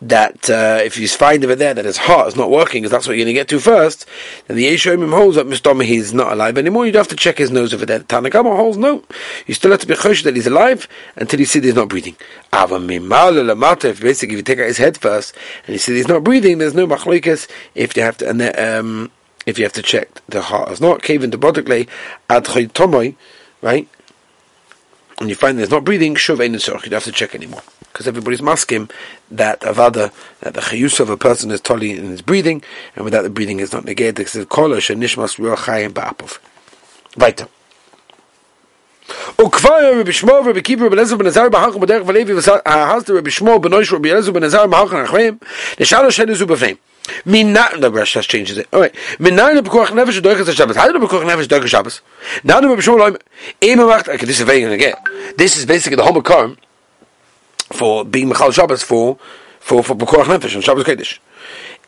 that 0.02 0.50
uh, 0.50 0.80
if 0.84 0.98
you 0.98 1.08
find 1.08 1.44
over 1.44 1.56
there 1.56 1.74
that 1.74 1.86
his 1.86 1.98
heart 1.98 2.28
is 2.28 2.36
not 2.36 2.52
working, 2.52 2.82
because 2.82 2.92
that's 2.92 3.08
what 3.08 3.16
you're 3.16 3.26
going 3.26 3.34
to 3.34 3.40
get 3.40 3.48
to 3.48 3.60
first, 3.60 4.06
then 4.48 4.58
the 4.58 4.66
Yeshomim 4.66 5.12
holds 5.12 5.38
that 5.38 5.48
Mistoma 5.48 5.84
he's 5.84 6.14
not 6.14 6.34
alive 6.34 6.58
anymore. 6.58 6.86
You'd 6.86 6.96
have 6.96 7.08
to 7.08 7.16
check 7.16 7.38
his 7.38 7.50
nose 7.50 7.74
over 7.74 7.86
there. 7.86 8.02
Tanakama 8.02 8.56
holds 8.56 8.78
no. 8.78 9.04
You 9.48 9.54
still 9.54 9.72
have 9.72 9.80
to 9.82 9.88
be 9.88 9.96
chosh 9.96 10.24
that 10.24 10.36
he's 10.36 10.48
alive 10.48 10.88
until 11.16 11.40
you 11.40 11.46
see 11.46 11.60
that 11.60 11.68
he's 11.68 11.76
not 11.76 11.88
breathing. 11.88 12.18
If 12.54 14.02
basically 14.02 14.34
if 14.34 14.38
you 14.38 14.44
take 14.44 14.60
out 14.60 14.68
his 14.68 14.78
head 14.78 14.98
first 14.98 15.36
and 15.66 15.74
you 15.74 15.80
see 15.80 15.94
that 15.94 15.98
he's 15.98 16.08
not 16.08 16.24
breathing, 16.24 16.58
there's 16.58 16.74
no 16.74 16.88
machloikas 16.88 17.48
if 17.74 17.96
you 17.96 18.04
have 18.04 18.18
to. 18.18 18.30
And 18.30 18.42
um, 18.60 19.12
if 19.47 19.59
you 19.59 19.65
have 19.65 19.73
to 19.73 19.83
check 19.83 20.21
the 20.29 20.43
heart 20.43 20.71
is 20.71 20.81
not 20.81 21.03
caving 21.03 21.31
to 21.31 21.39
bodically 21.39 21.89
ad 22.29 22.45
tomoy, 22.45 23.17
right? 23.63 23.89
And 25.19 25.29
you 25.29 25.35
find 25.35 25.59
that 25.59 25.65
it's 25.65 25.71
not 25.71 25.85
breathing, 25.85 26.15
shuv 26.15 26.41
ein 26.43 26.55
you 26.55 26.59
don't 26.59 26.93
have 26.93 27.05
to 27.05 27.13
check 27.13 27.35
anymore. 27.35 27.63
Because 27.93 28.09
everybody's 28.09 28.41
masking 28.41 28.89
that 29.31 29.61
avada, 29.61 30.13
that 30.41 30.55
the 30.55 30.61
chayus 30.61 30.99
of 31.01 31.11
a 31.11 31.17
person 31.17 31.51
is 31.51 31.61
totally 31.61 31.91
in 31.91 32.07
his 32.07 32.23
breathing, 32.23 32.63
and 32.97 33.05
without 33.05 33.23
the 33.23 33.31
breathing 33.31 33.61
is 33.61 33.73
not 33.73 33.85
negated, 33.85 34.17
because 34.17 34.37
it's 34.37 34.49
kolosh 34.49 34.89
and 34.89 35.03
nishmas 35.03 35.37
ruach 35.37 35.65
chayim 35.67 35.93
ba'apov. 35.93 36.39
Weiter. 37.17 37.49
וכבר 39.41 40.01
רבי 40.01 40.13
שמואל 40.13 40.43
ורבי 40.45 40.63
קיבר 40.63 40.87
רבי 40.87 40.95
אליעזר 40.95 41.17
בן 41.17 41.27
עזר 41.27 41.49
בהלכו 41.49 41.81
בדרך 41.81 42.03
ולוי 42.07 42.25
והסת 42.35 43.11
רבי 43.11 43.31
שמואל 43.31 43.59
בנוי 43.59 43.85
של 43.85 43.97
רבי 43.97 44.11
אליעזר 44.11 44.33
בן 44.33 44.45
עזר 44.45 44.67
בהלכו 44.67 45.05
אחריהם 45.05 45.37
נשאל 45.81 46.07
השד 46.07 46.31
הזו 46.31 46.47
בפניהם 46.47 46.77
Mina, 47.26 47.70
the 47.80 47.92
Rosh 47.92 48.16
changes 48.28 48.58
it. 48.58 48.68
All 48.74 48.82
right. 48.82 48.94
Minayna 49.20 49.62
b'koach 49.62 49.88
nefesh 49.88 50.22
doiches 50.22 50.54
Shabbos. 50.56 50.76
How 50.76 50.92
do 50.92 51.00
b'koach 51.00 51.24
nefesh 51.24 51.48
doiches 51.48 51.68
Shabbos? 51.68 52.02
Now 52.44 52.60
the 52.60 52.68
B'shul 52.68 52.98
loim. 52.98 53.22
Ema 53.64 53.86
macht. 53.86 54.08
Okay, 54.08 54.26
this 54.26 54.40
is 54.40 54.46
very 54.46 54.62
going 54.62 54.80
to. 54.80 55.34
This 55.38 55.58
is 55.58 55.66
basically 55.66 55.98
the 55.98 56.04
whole 56.04 56.14
makar 56.14 56.56
for 57.72 58.06
being 58.06 58.30
Mechal 58.30 58.54
Shabbos 58.54 58.84
for 58.84 59.18
for 59.60 59.84
for 59.84 59.96
b'koach 59.96 60.26
nefesh 60.26 60.56
on 60.56 60.62
Shabbos 60.62 60.84
Kodesh. 60.84 61.20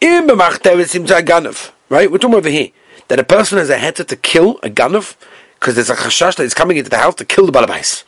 Im 0.02 0.28
b'macht 0.28 0.60
tevet 0.60 0.94
a 0.96 1.24
ganov. 1.24 1.72
Right. 1.90 2.12
We're 2.12 2.18
talking 2.18 2.36
over 2.36 2.50
here 2.50 2.70
that 3.08 3.20
a 3.20 3.24
person 3.24 3.58
has 3.58 3.70
a 3.70 3.78
heter 3.78 4.06
to 4.06 4.16
kill 4.16 4.60
a 4.64 4.70
ganov 4.70 5.16
because 5.60 5.76
there's 5.76 5.90
a 5.90 5.96
chashash 5.96 6.36
that 6.36 6.44
is 6.44 6.54
coming 6.54 6.78
into 6.78 6.90
the 6.90 6.98
house 6.98 7.16
to 7.16 7.26
kill 7.26 7.46
the 7.46 7.52
balabais. 7.52 8.04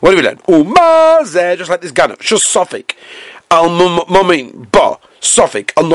What 0.00 0.10
do 0.10 0.16
we 0.16 0.22
learn? 0.22 0.38
Uma 0.48 1.20
just 1.24 1.70
like 1.70 1.80
this 1.80 1.92
ganov. 1.92 2.20
Just 2.20 2.52
sofik. 2.52 2.94
Al 3.50 3.68
mumin 3.68 4.70
ba. 4.70 4.98
Suffolk. 5.20 5.72
I 5.76 5.82
don't 5.82 5.92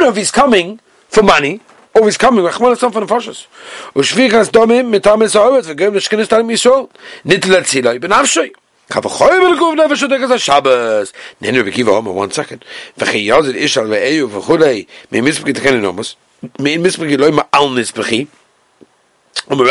know 0.00 0.08
if 0.08 0.16
he's 0.16 0.30
coming 0.30 0.80
for 1.08 1.22
money 1.22 1.60
or 1.94 2.04
he's 2.04 2.16
coming. 2.16 2.44
Rachman 2.44 2.76
from 2.78 2.92
the 2.92 3.00
Fashas. 3.12 3.46
Ushvigas 3.94 4.50
mitamis 4.50 5.32
talim 6.26 6.50
Yisrael. 6.50 6.88
Zilai 7.24 7.98
nefesh 9.76 10.02
odek 10.08 10.30
as 10.30 10.42
Shabbos. 10.42 11.12
Nenu 11.40 11.62
v'kiva 11.68 11.92
homo, 11.92 12.12
one 12.12 12.30
second. 12.30 12.64
V'chiyazit 12.98 13.54
ishal 13.54 13.86
v'eyu 13.88 14.28
v'chulei 14.28 14.86
tekeni 15.10 15.80
nomos. 15.80 16.16
Loy 16.58 17.30
ma'al. 17.30 18.28
Um 19.48 19.60
um 19.60 19.68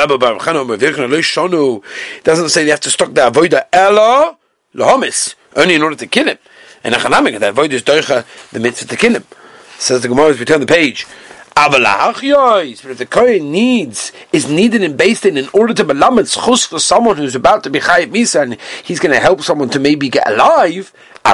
Shonu, 1.21 1.83
doesn't 2.23 2.49
say 2.49 2.63
they 2.63 2.71
have 2.71 2.79
to 2.81 2.89
stock 2.89 3.13
the 3.13 3.21
avoida 3.21 3.67
elo, 3.71 4.37
lahomis, 4.75 5.35
only 5.55 5.75
in 5.75 5.83
order 5.83 5.95
to 5.95 6.07
kill 6.07 6.27
him. 6.27 6.37
And 6.83 6.95
Achanamik, 6.95 7.39
that 7.39 7.53
void 7.53 7.73
is 7.73 7.83
doicha 7.83 8.25
the 8.51 8.59
mitzvah 8.59 8.87
to 8.89 8.97
kill 8.97 9.15
him. 9.15 9.25
Says 9.77 10.01
the 10.01 10.07
Gemara 10.07 10.29
as 10.29 10.39
we 10.39 10.45
turn 10.45 10.59
the 10.59 10.65
page. 10.65 11.05
But 11.53 11.75
if 11.75 12.97
the 12.97 13.05
Kohen 13.07 13.51
needs, 13.51 14.13
is 14.31 14.49
needed 14.49 14.83
and 14.83 14.97
based 14.97 15.25
in 15.25 15.37
in 15.37 15.49
order 15.53 15.73
to 15.73 15.83
melamed 15.83 16.33
chus 16.33 16.65
for 16.65 16.79
someone 16.79 17.17
who's 17.17 17.35
about 17.35 17.63
to 17.65 17.69
be 17.69 17.79
chayiv 17.79 18.09
misa 18.09 18.41
and 18.43 18.57
he's 18.83 18.99
going 18.99 19.13
to 19.13 19.19
help 19.19 19.41
someone 19.41 19.69
to 19.69 19.79
maybe 19.79 20.07
get 20.07 20.27
alive, 20.29 20.93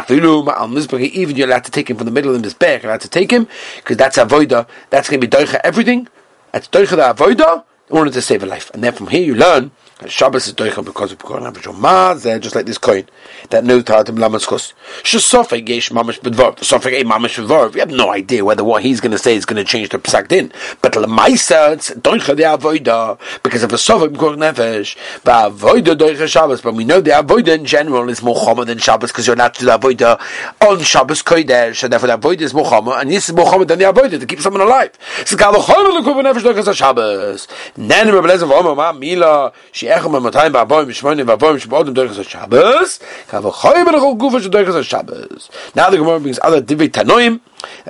even 0.10 1.36
you're 1.38 1.48
allowed 1.48 1.63
to 1.63 1.72
take 1.72 1.89
him 1.89 1.98
from 1.98 2.06
the 2.06 2.12
middle 2.12 2.36
of 2.36 2.44
his 2.44 2.56
back, 2.56 2.82
you're 2.82 2.92
allowed 2.92 3.01
to 3.01 3.10
take 3.10 3.32
him, 3.32 3.48
because 3.77 3.96
that's 3.96 4.18
avoida, 4.18 4.68
that's 4.89 5.08
going 5.08 5.22
to 5.22 5.27
be 5.27 5.32
doicha 5.32 5.62
everything, 5.63 6.08
that's 6.51 6.68
doicha 6.68 6.96
the 6.98 7.13
avoida, 7.13 7.63
in 7.89 7.96
order 7.96 8.10
to 8.10 8.22
save 8.22 8.42
a 8.44 8.48
life. 8.48 8.72
And 8.74 8.84
then 8.84 8.94
from 8.94 9.08
here 9.08 9.24
you 9.24 9.36
learn 9.36 9.72
Shabbos 10.06 10.48
is 10.48 10.54
doicha 10.54 10.86
because 10.86 11.12
of 11.12 11.18
Pekor 11.18 11.42
Nefesh. 11.42 11.74
Mazeh, 11.74 12.39
just 12.39 12.54
like 12.54 12.68
this 12.68 12.77
coin 12.77 13.08
that 13.50 13.63
knows 13.63 13.84
Taratim 13.84 14.20
Lamaskos. 14.20 14.74
Shesofek 15.01 15.68
yesh 15.68 15.89
mamash 15.89 16.20
bedvar. 16.20 16.56
Sofek 16.58 17.01
a 17.01 17.04
mamash 17.04 17.44
bedvar. 17.44 17.74
We 17.74 17.80
have 17.80 17.89
no 17.89 18.12
idea 18.12 18.46
whether 18.46 18.63
what 18.63 18.84
he's 18.84 19.01
going 19.01 19.13
to 19.13 19.18
say 19.18 19.36
is 19.36 19.44
going 19.44 19.58
to 19.58 19.63
change 19.63 19.89
the 19.89 19.98
psak 19.98 20.27
din. 20.27 20.51
But 20.84 20.94
lemaisa 20.94 21.74
it's 21.74 21.89
doicha 21.89 22.38
the 22.38 22.44
avoida 22.44 23.20
because 23.42 23.63
of 23.63 23.74
a 23.74 23.77
sofek 23.77 24.10
Pekor 24.10 24.38
Nefesh. 24.38 24.96
But 25.24 25.51
avoida 25.51 25.96
doicha 25.96 26.27
Shabbos. 26.27 26.62
But 26.62 26.75
we 26.75 26.86
know 26.86 27.01
the 27.01 27.12
avoida 27.12 27.58
in 27.58 27.66
general 27.66 28.08
is 28.10 28.22
more 28.22 28.36
chomer 28.36 28.68
than 28.68 28.77
Shabbos 28.77 29.12
because 29.12 29.25
you're 29.25 29.36
not 29.36 29.56
to 29.56 29.66
the 29.66 29.80
avoida 29.80 30.22
on 30.62 30.80
Shabbos 30.82 31.24
kodesh, 31.24 31.82
and 31.82 31.92
therefore 31.92 32.10
the 32.10 32.18
avoida 32.20 32.42
is 32.42 32.54
more 32.54 32.66
chomer, 32.66 33.01
and 33.01 33.10
this 33.10 33.30
is 33.30 33.36
more 33.36 33.48
chomer 33.48 33.68
than 33.68 33.80
the 33.80 33.86
avoida 33.86 34.20
to 34.20 34.25
keep 34.27 34.42
someone 34.42 34.62
alive. 34.62 34.92
So 35.25 35.36
kalo 35.38 35.58
chomer 35.58 36.00
lekuv 36.00 36.22
nefesh 36.22 36.44
doicha 36.44 36.75
Shabbos. 36.75 37.48
Then 37.75 38.13
Rebbe 38.13 38.27
Lezer 38.27 38.48
v'omer 38.48 38.75
ma 38.75 38.92
mila 38.92 39.54
she 39.72 39.87
Shabbos 42.24 43.00
kav 43.27 43.44
choy 43.51 43.86
ben 43.86 43.94
chol 43.96 44.17
gufa 44.17 44.41
she 44.41 44.50
doichas 44.50 44.84
Shabbos. 44.84 45.50
Now 45.75 45.89
the 45.89 45.98
Gemara 45.98 46.20
brings 46.20 46.39
other 46.41 46.62
divik 46.62 46.91
tanoim 46.91 47.41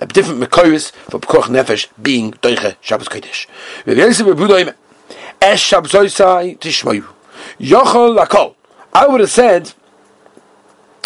uh, 0.02 0.06
different 0.06 0.42
mekoyis 0.42 0.92
for 0.92 1.20
pekuach 1.20 1.46
nefesh 1.46 1.88
being 2.02 2.32
doiche 2.34 2.76
Shabbos 2.82 3.08
kodesh. 3.08 3.48
Rebbe 3.86 4.02
Lezer 4.02 4.34
v'budoim 4.34 4.74
es 5.42 5.60
Shabbosoisai 5.60 6.58
tishmoyu. 6.60 7.06
Yochol 7.60 8.18
lakol 8.18 8.56
I 8.94 9.08
would 9.08 9.22
have 9.22 9.32
said 9.32 9.74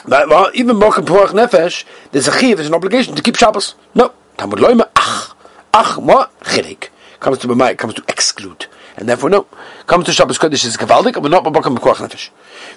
that 0.06 0.28
well, 0.30 0.52
even 0.54 0.78
more 0.78 0.92
pekuach 0.92 1.30
nefesh 1.30 1.84
there's 2.12 2.28
a 2.28 2.40
chiv 2.40 2.58
there's 2.58 2.68
an 2.68 2.76
obligation 2.76 3.16
to 3.16 3.22
keep 3.22 3.36
Shabbos. 3.36 3.76
No. 3.96 4.14
Talmud 4.38 4.60
loima 4.60 4.90
ach 4.96 5.36
ach 5.74 5.98
what 5.98 6.38
chidik 6.42 6.90
comes 7.20 7.38
to 7.38 7.48
my 7.54 7.76
comes 7.76 7.94
to 7.94 8.04
exclude 8.08 8.66
and 8.98 9.08
therefore 9.08 9.30
no. 9.30 9.48
Come 9.88 10.04
to 10.04 10.12
Shabbos 10.12 10.38
Kodesh 10.38 10.66
is 10.66 10.78
Kavaldik, 10.78 11.22
but 11.22 11.30
not 11.30 11.44
Babakam 11.44 11.78
B'Koach 11.78 11.98
Nefesh. 11.98 12.30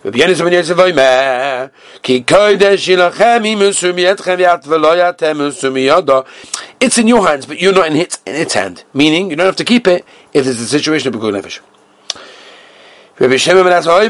Rabbi 0.04 0.18
Yenis 0.18 0.42
Ben 0.42 0.52
Yosef 0.52 0.76
Oimer, 0.76 1.71
Ki 2.02 2.23
Kodesh 2.23 2.87
Yilachem 2.97 3.99
Yat 4.40 4.62
V'lo 4.62 5.14
Yatem. 5.16 6.26
It's 6.80 6.99
in 6.99 7.09
your 7.09 7.26
hands, 7.26 7.47
but 7.47 7.61
you're 7.61 7.73
not 7.73 7.87
in 7.88 7.97
its, 7.97 8.18
in 8.26 8.35
its 8.35 8.54
hand. 8.54 8.85
Meaning, 8.92 9.30
you 9.30 9.37
don't 9.37 9.47
have 9.47 9.56
to 9.56 9.64
keep 9.64 9.87
it 9.87 10.04
if 10.33 10.44
there's 10.44 10.61
a 10.61 10.66
situation 10.66 11.14
of 11.14 11.21
B'Koach 11.21 11.40
Nefesh. 11.40 11.61
Rabbi 13.16 13.37
Shimon 13.37 13.62
ben 13.62 13.80
Asoy, 13.80 14.09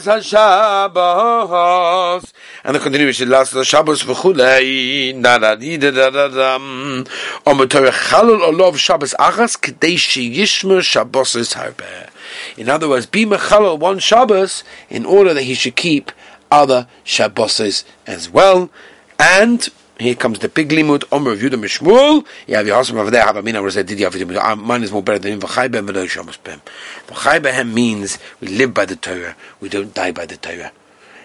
HaShabbos. 0.00 2.32
And 2.64 2.74
the 2.74 2.80
continuation, 2.80 3.28
last 3.28 3.52
the 3.52 3.62
Shabbos 3.62 4.04
da 4.04 5.38
da. 5.38 6.56
Om 6.56 7.58
b'torah 7.58 7.90
chalul 7.90 8.40
olov 8.40 8.78
Shabbos 8.78 9.12
k'dei 9.12 9.96
sheyishmer 9.96 10.80
Shabbos 10.80 11.36
is 11.36 11.52
harbe. 11.52 12.08
In 12.56 12.70
other 12.70 12.88
words, 12.88 13.04
be 13.04 13.26
mechalul 13.26 13.78
one 13.78 13.98
Shabbos 13.98 14.64
in 14.88 15.04
order 15.04 15.34
that 15.34 15.42
he 15.42 15.52
should 15.52 15.76
keep 15.76 16.10
other 16.50 16.88
Shabbos 17.04 17.84
as 18.06 18.30
well. 18.30 18.70
And 19.18 19.68
here 19.98 20.14
comes 20.14 20.38
the 20.40 20.48
big 20.48 20.68
limud, 20.68 21.04
Omer 21.10 21.32
of 21.32 21.38
Yudah 21.38 22.98
over 22.98 23.10
there, 23.10 23.22
have 23.22 23.36
Amina, 23.36 23.62
where 23.62 23.70
said, 23.70 23.86
Did 23.86 23.98
you 23.98 24.04
have 24.04 24.14
Yudah 24.14 24.58
Mine 24.58 24.82
is 24.82 24.92
more 24.92 25.02
better 25.02 25.18
than 25.18 25.32
him. 25.32 25.40
V'chai 25.40 25.68
behem 25.68 25.88
v'lo 25.88 26.04
yishomus 26.04 26.38
behem. 26.38 26.60
V'chai 27.06 27.40
behem 27.40 27.72
means 27.72 28.18
we 28.40 28.48
live 28.48 28.74
by 28.74 28.84
the 28.84 28.96
Torah, 28.96 29.34
we 29.60 29.68
don't 29.68 29.94
die 29.94 30.12
by 30.12 30.26
the 30.26 30.36
Torah. 30.36 30.72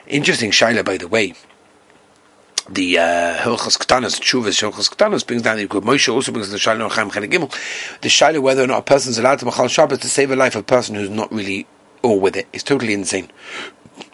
Interesting 0.08 0.52
Shaila, 0.52 0.86
by 0.86 0.98
the 0.98 1.08
way. 1.08 1.34
the 2.70 2.98
uh, 2.98 3.38
Hilchas 3.40 3.78
Ktanas, 3.78 4.20
Chuvas 4.22 4.62
Hilchas 4.62 4.90
Ktanas 4.90 5.26
brings 5.26 5.42
down 5.42 5.58
the 5.58 5.68
good 5.68 5.84
Moshe 5.84 6.12
also 6.12 6.32
brings 6.32 6.50
the 6.50 6.58
Shiloh 6.58 6.90
Chaim 6.90 7.10
Gimel, 7.10 7.52
the 8.02 8.10
Shiloh 8.10 8.40
whether 8.40 8.64
or 8.64 8.68
not 8.68 8.80
a 8.80 8.84
person 8.84 9.12
is 9.12 9.18
allowed 9.18 9.40
to 9.40 9.46
Machal 9.46 9.68
Shabbos 9.68 10.00
to 10.00 10.08
save 10.08 10.32
a 10.32 10.36
life 10.36 10.56
of 10.56 10.62
a 10.62 10.64
person 10.66 10.96
who's 10.96 11.10
not 11.10 11.32
really 11.32 11.68
all 12.02 12.20
with 12.20 12.36
it 12.36 12.48
is 12.54 12.64
totally 12.64 12.94
insane. 12.94 13.30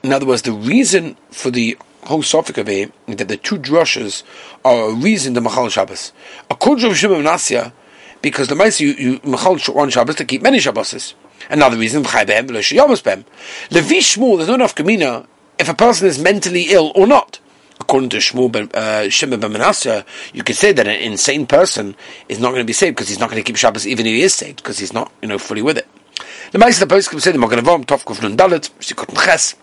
In 0.03 0.11
other 0.11 0.25
words, 0.25 0.41
the 0.41 0.51
reason 0.51 1.15
for 1.31 1.51
the 1.51 1.77
whole 2.07 2.21
Sophic 2.21 2.57
of 2.57 2.69
it 2.69 2.91
that 3.07 3.27
the 3.27 3.37
two 3.37 3.57
drushes 3.57 4.23
are 4.63 4.89
a 4.89 4.93
reason 4.93 5.33
to 5.33 5.41
Machal 5.41 5.69
Shabbos. 5.69 6.11
According 6.49 6.89
to 6.89 6.95
Shimon 6.95 7.23
Nasya, 7.23 7.73
because 8.21 8.47
the 8.47 8.55
mice 8.55 8.79
you, 8.79 8.89
you 8.93 9.19
Machal 9.23 9.57
one 9.73 9.89
Shabbos 9.89 10.15
to 10.15 10.25
keep 10.25 10.41
many 10.41 10.59
Shabbos. 10.59 11.13
Another 11.49 11.77
reason, 11.77 12.01
Levi 12.03 12.15
Shmuel, 13.71 14.37
there's 14.37 14.49
no 14.49 14.55
enough 14.55 14.75
Kamina 14.75 15.27
if 15.59 15.69
a 15.69 15.73
person 15.73 16.07
is 16.07 16.19
mentally 16.19 16.67
ill 16.69 16.91
or 16.95 17.07
not 17.07 17.39
according 17.79 18.09
to 18.09 18.17
Shmuel 18.17 18.51
ben, 18.51 18.69
uh, 18.73 19.07
Shimon 19.09 19.39
ben 19.39 19.51
Manasseh, 19.51 20.05
you 20.33 20.43
could 20.43 20.55
say 20.55 20.71
that 20.71 20.87
an 20.87 20.99
insane 20.99 21.45
person 21.45 21.95
is 22.27 22.39
not 22.39 22.49
going 22.49 22.61
to 22.61 22.65
be 22.65 22.73
saved 22.73 22.95
because 22.95 23.07
he's 23.07 23.19
not 23.19 23.29
going 23.29 23.41
to 23.41 23.45
keep 23.45 23.55
Shabbos 23.55 23.85
even 23.85 24.05
if 24.05 24.11
he 24.11 24.21
is 24.23 24.33
saved 24.33 24.57
because 24.57 24.79
he's 24.79 24.93
not, 24.93 25.11
you 25.21 25.27
know, 25.27 25.37
fully 25.37 25.61
with 25.61 25.77
it. 25.77 25.87
The 26.51 26.57
Meister 26.57 26.85
the 26.85 26.95
Poskim 26.95 27.21
said, 27.21 27.35
"Magen 27.37 27.59
Avom 27.59 27.85
Tov 27.85 28.03
Kuf 28.03 28.21
Nun 28.21 28.35
Dalet 28.35 28.69
Shikot 28.79 29.13
Ches." 29.23 29.55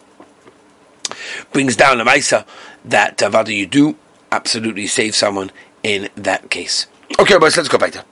Brings 1.52 1.76
down 1.76 1.98
the 1.98 2.04
Meister 2.04 2.44
that 2.84 3.22
uh, 3.22 3.30
whether 3.30 3.52
you 3.52 3.66
do 3.66 3.96
absolutely 4.32 4.86
save 4.86 5.14
someone 5.14 5.50
in 5.82 6.08
that 6.16 6.50
case. 6.50 6.86
Okay, 7.18 7.38
boys, 7.38 7.56
let's 7.56 7.68
go 7.68 7.78
back 7.78 7.92
there. 7.92 8.04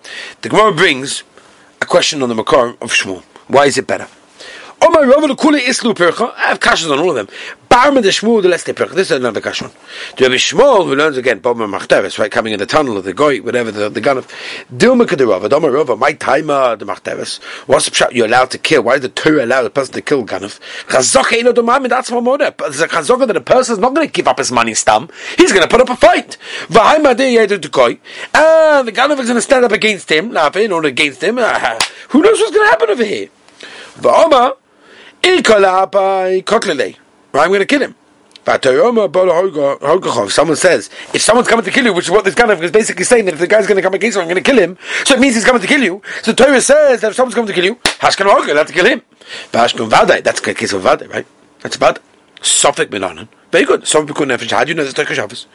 The 0.42 0.48
Gemara 0.48 0.72
brings 0.72 1.24
a 1.80 1.86
question 1.86 2.22
on 2.22 2.28
the 2.28 2.34
Makar 2.34 2.70
of 2.80 2.92
Shmuel. 2.92 3.22
Why 3.48 3.66
is 3.66 3.76
it 3.76 3.86
better? 3.86 4.06
My 4.90 5.00
Rav 5.02 5.22
Kula 5.36 5.58
Islu 5.60 5.94
Pircha. 5.94 6.34
I 6.34 6.48
have 6.48 6.60
kashas 6.60 6.90
on 6.90 6.98
all 6.98 7.10
of 7.10 7.14
them. 7.14 7.28
Barma 7.70 8.02
the 8.02 8.08
Shmuel 8.08 8.42
the 8.42 8.48
Leste 8.48 8.74
Pircha. 8.74 8.90
This 8.90 9.10
is 9.10 9.16
another. 9.16 9.40
Do 9.40 9.48
you 9.48 10.24
have 10.24 10.32
a 10.32 10.36
Shmuel 10.36 10.84
who 10.84 10.96
learns 10.96 11.16
again 11.16 11.38
Bob 11.38 11.56
Machteres, 11.56 12.18
right? 12.18 12.30
Coming 12.30 12.52
in 12.52 12.58
the 12.58 12.66
tunnel 12.66 12.96
of 12.96 13.04
the 13.04 13.14
Goy, 13.14 13.38
whatever 13.38 13.70
the, 13.70 13.88
the 13.88 14.00
gun 14.00 14.18
of 14.18 14.26
Dilma 14.74 15.06
Kadirava, 15.06 15.48
Doma 15.48 15.72
Rava, 15.72 15.96
my 15.96 16.12
timer 16.12 16.76
the 16.76 16.84
Machteres. 16.84 17.42
What's 17.66 17.88
the 17.88 17.94
shot 17.94 18.12
you're 18.12 18.26
allowed 18.26 18.50
to 18.50 18.58
kill? 18.58 18.82
Why 18.82 18.96
is 18.96 19.02
the 19.02 19.08
Torah 19.08 19.44
allow 19.44 19.64
a 19.64 19.70
person 19.70 19.94
to 19.94 20.02
kill 20.02 20.26
Ganov? 20.26 20.58
Chazok 20.88 21.40
Eino 21.40 21.52
Domami, 21.54 21.88
that's 21.88 22.10
my 22.10 22.20
mother. 22.20 22.46
A 22.46 22.52
Chazok 22.52 23.26
that 23.26 23.36
a 23.36 23.40
person 23.40 23.74
is 23.74 23.78
not 23.78 23.94
going 23.94 24.06
to 24.06 24.12
give 24.12 24.26
up 24.28 24.38
his 24.38 24.50
money 24.52 24.74
stam. 24.74 25.08
He's 25.38 25.52
going 25.52 25.62
to 25.62 25.68
put 25.68 25.80
up 25.80 25.88
a 25.90 25.96
fight. 25.96 26.36
Vahima 26.66 27.16
de 27.16 27.36
Yedu 27.36 27.62
to 27.62 27.68
Goy. 27.68 27.98
And 28.34 28.88
the 28.88 28.92
Ganov 28.92 29.18
is 29.20 29.26
going 29.26 29.36
to 29.36 29.42
stand 29.42 29.64
up 29.64 29.72
against 29.72 30.10
him, 30.10 30.32
laughing, 30.32 30.72
or 30.72 30.84
against 30.84 31.22
him. 31.22 31.38
Uh, 31.38 31.78
who 32.08 32.20
knows 32.20 32.38
what's 32.38 32.50
going 32.50 32.66
to 32.66 32.70
happen 32.70 32.90
over 32.90 33.04
here? 33.04 33.28
Vahoma. 33.94 34.56
I'm 35.24 35.42
going 37.48 37.60
to 37.60 37.66
kill 37.66 37.82
him. 37.82 37.94
If 38.44 40.32
Someone 40.32 40.56
says, 40.56 40.90
if 41.14 41.22
someone's 41.22 41.46
coming 41.46 41.64
to 41.64 41.70
kill 41.70 41.84
you, 41.84 41.92
which 41.92 42.06
is 42.06 42.10
what 42.10 42.24
this 42.24 42.34
guy 42.34 42.52
is 42.52 42.72
basically 42.72 43.04
saying, 43.04 43.26
that 43.26 43.34
if 43.34 43.40
the 43.40 43.46
guy's 43.46 43.68
going 43.68 43.76
to 43.76 43.82
come 43.82 43.94
against 43.94 44.16
you, 44.16 44.20
I'm 44.20 44.26
going 44.26 44.42
to 44.42 44.44
kill 44.50 44.58
him, 44.58 44.76
so 45.04 45.14
it 45.14 45.20
means 45.20 45.36
he's 45.36 45.44
coming 45.44 45.62
to 45.62 45.68
kill 45.68 45.80
you. 45.80 46.02
So 46.22 46.32
Torah 46.32 46.60
says 46.60 47.02
that 47.02 47.10
if 47.10 47.16
someone's 47.16 47.36
coming 47.36 47.46
to 47.46 47.52
kill 47.52 47.64
you, 47.64 47.76
Hashkan 47.76 48.26
Hoga, 48.26 48.56
have 48.56 48.66
to 48.66 48.72
kill 48.72 48.86
him. 48.86 49.00
That's 49.52 49.74
the 49.74 50.54
case 50.54 50.72
of 50.72 50.82
Vadai, 50.82 51.08
right? 51.12 51.26
That's 51.60 51.76
bad. 51.76 52.00
Sophic 52.40 52.86
Milanan. 52.86 53.28
Very 53.52 53.64
good. 53.64 53.82
Sophic 53.82 54.08
Nefesh. 54.08 54.50
How 54.50 54.64
do 54.64 54.70
you 54.70 54.74
know 54.74 54.82
that's 54.82 54.94
Turkish? 54.94 55.46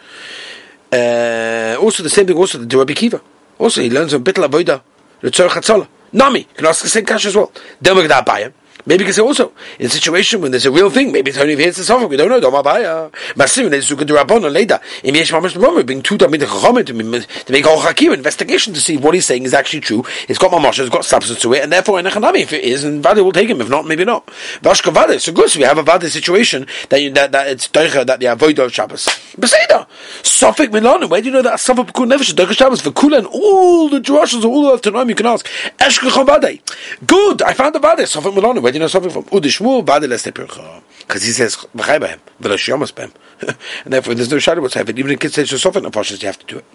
Uh, 0.93 1.75
also, 1.81 2.03
the 2.03 2.09
same 2.09 2.25
thing 2.25 2.37
also 2.37 2.59
the 2.59 2.77
Rabbi 2.77 2.93
Kiva. 2.93 3.19
Also, 3.59 3.81
he 3.81 3.89
learns 3.89 4.13
a 4.13 4.19
bit 4.19 4.37
of 4.37 4.49
Avodah, 4.49 4.81
the 5.19 5.29
Tzorach 5.29 5.49
Hatzolah. 5.49 5.89
Nami, 6.13 6.45
can 6.45 6.65
ask 6.65 6.83
the 6.83 6.87
same 6.87 7.05
cash 7.05 7.25
as 7.25 7.35
well. 7.35 7.51
Then 7.81 7.97
we're 7.97 8.07
going 8.07 8.25
to 8.25 8.53
Maybe 8.87 8.99
because 8.99 9.19
also 9.19 9.51
in 9.79 9.87
a 9.87 9.89
situation 9.89 10.39
when 10.39 10.51
there's 10.51 10.65
a 10.65 10.71
real 10.71 10.89
thing, 10.89 11.11
maybe 11.11 11.29
it's 11.29 11.37
only 11.37 11.53
if 11.53 11.59
it's 11.59 11.77
the 11.77 11.83
suffering. 11.83 12.07
We 12.09 12.15
don't 12.15 12.29
know. 12.29 12.39
Doma 12.39 12.63
baya. 12.63 13.09
Masim 13.35 13.69
they 13.69 13.81
suka 13.81 14.05
durabon 14.05 14.49
later. 14.49 14.79
In 15.03 15.13
yesh 15.13 15.29
mamash 15.33 15.59
moment 15.59 15.85
being 15.87 16.01
two 16.01 16.17
tamid 16.17 16.39
chachamim 16.39 17.45
to 17.45 17.51
make 17.51 17.65
all 17.65 17.81
hakim 17.81 18.13
investigation 18.13 18.73
to 18.73 18.79
see 18.79 18.95
what 18.95 19.13
he's 19.13 19.25
saying 19.25 19.43
is 19.43 19.53
actually 19.53 19.81
true. 19.81 20.05
It's 20.29 20.39
got 20.39 20.51
mamash, 20.53 20.79
it's 20.79 20.89
got 20.89 21.03
substance 21.03 21.41
to 21.41 21.53
it, 21.53 21.63
and 21.63 21.71
therefore 21.71 21.99
in 21.99 22.05
echanami 22.05 22.39
if 22.43 22.53
it 22.53 22.63
is, 22.63 22.85
and 22.85 23.03
vadi 23.03 23.19
will 23.19 23.33
take 23.33 23.49
him. 23.49 23.59
If 23.59 23.69
not, 23.69 23.85
maybe 23.85 24.05
not. 24.05 24.25
Vashka 24.61 24.93
vadi. 24.93 25.19
So 25.19 25.33
good. 25.33 25.49
So 25.49 25.59
we 25.59 25.65
have 25.65 25.77
a 25.77 25.83
vadi 25.83 26.07
situation 26.07 26.65
that 26.87 27.01
you, 27.01 27.11
that 27.11 27.33
that 27.33 27.47
it's 27.49 27.67
doicha 27.67 28.05
that 28.05 28.21
they 28.21 28.27
avoid 28.27 28.57
of 28.59 28.71
Shabbos. 28.71 29.05
Beseda. 29.37 29.85
Suffolk 30.23 30.71
Milan. 30.71 31.09
Where 31.09 31.19
do 31.19 31.27
you 31.27 31.33
know 31.33 31.41
that 31.41 31.59
Suffolk 31.59 31.87
Bekun 31.87 32.09
Nevish 32.13 32.33
doicha 32.33 32.53
Shabbos 32.53 32.79
for 32.79 32.91
Kula 32.91 33.17
and 33.17 33.27
all 33.27 33.89
the 33.89 33.99
drushes 33.99 34.45
all 34.45 34.73
of 34.73 34.81
Tanoim 34.81 35.09
you 35.09 35.15
can 35.15 35.25
ask. 35.25 35.45
Eshka 35.77 36.09
chavade. 36.09 36.61
Good. 37.05 37.41
I 37.41 37.53
found 37.53 37.75
the 37.75 37.79
vadi. 37.79 38.05
Suffolk 38.05 38.33
Milan. 38.33 38.61
Where 38.61 38.76
you 38.77 38.79
know 38.79 38.87
something 38.87 39.11
from? 39.11 39.23
Udishmu 39.25 39.85
vadi 39.85 40.07
leste 40.07 40.31
pircha. 40.31 40.81
Because 40.99 41.23
he 41.23 41.31
says 41.31 41.55
v'lo 41.75 42.17
shiyomas 42.39 42.93
b'hem. 42.93 43.11
And 43.83 43.93
therefore 43.93 44.15
there's 44.15 44.31
no 44.31 44.39
shadow 44.39 44.61
what's 44.61 44.75
happening. 44.75 44.99
Even 44.99 45.11
in 45.11 45.29
so 45.29 45.57
Suffolk 45.57 45.83
Napashas 45.83 46.21
you 46.21 46.27
have 46.27 46.39
to 46.39 46.45
do 46.45 46.57
it. 46.59 46.65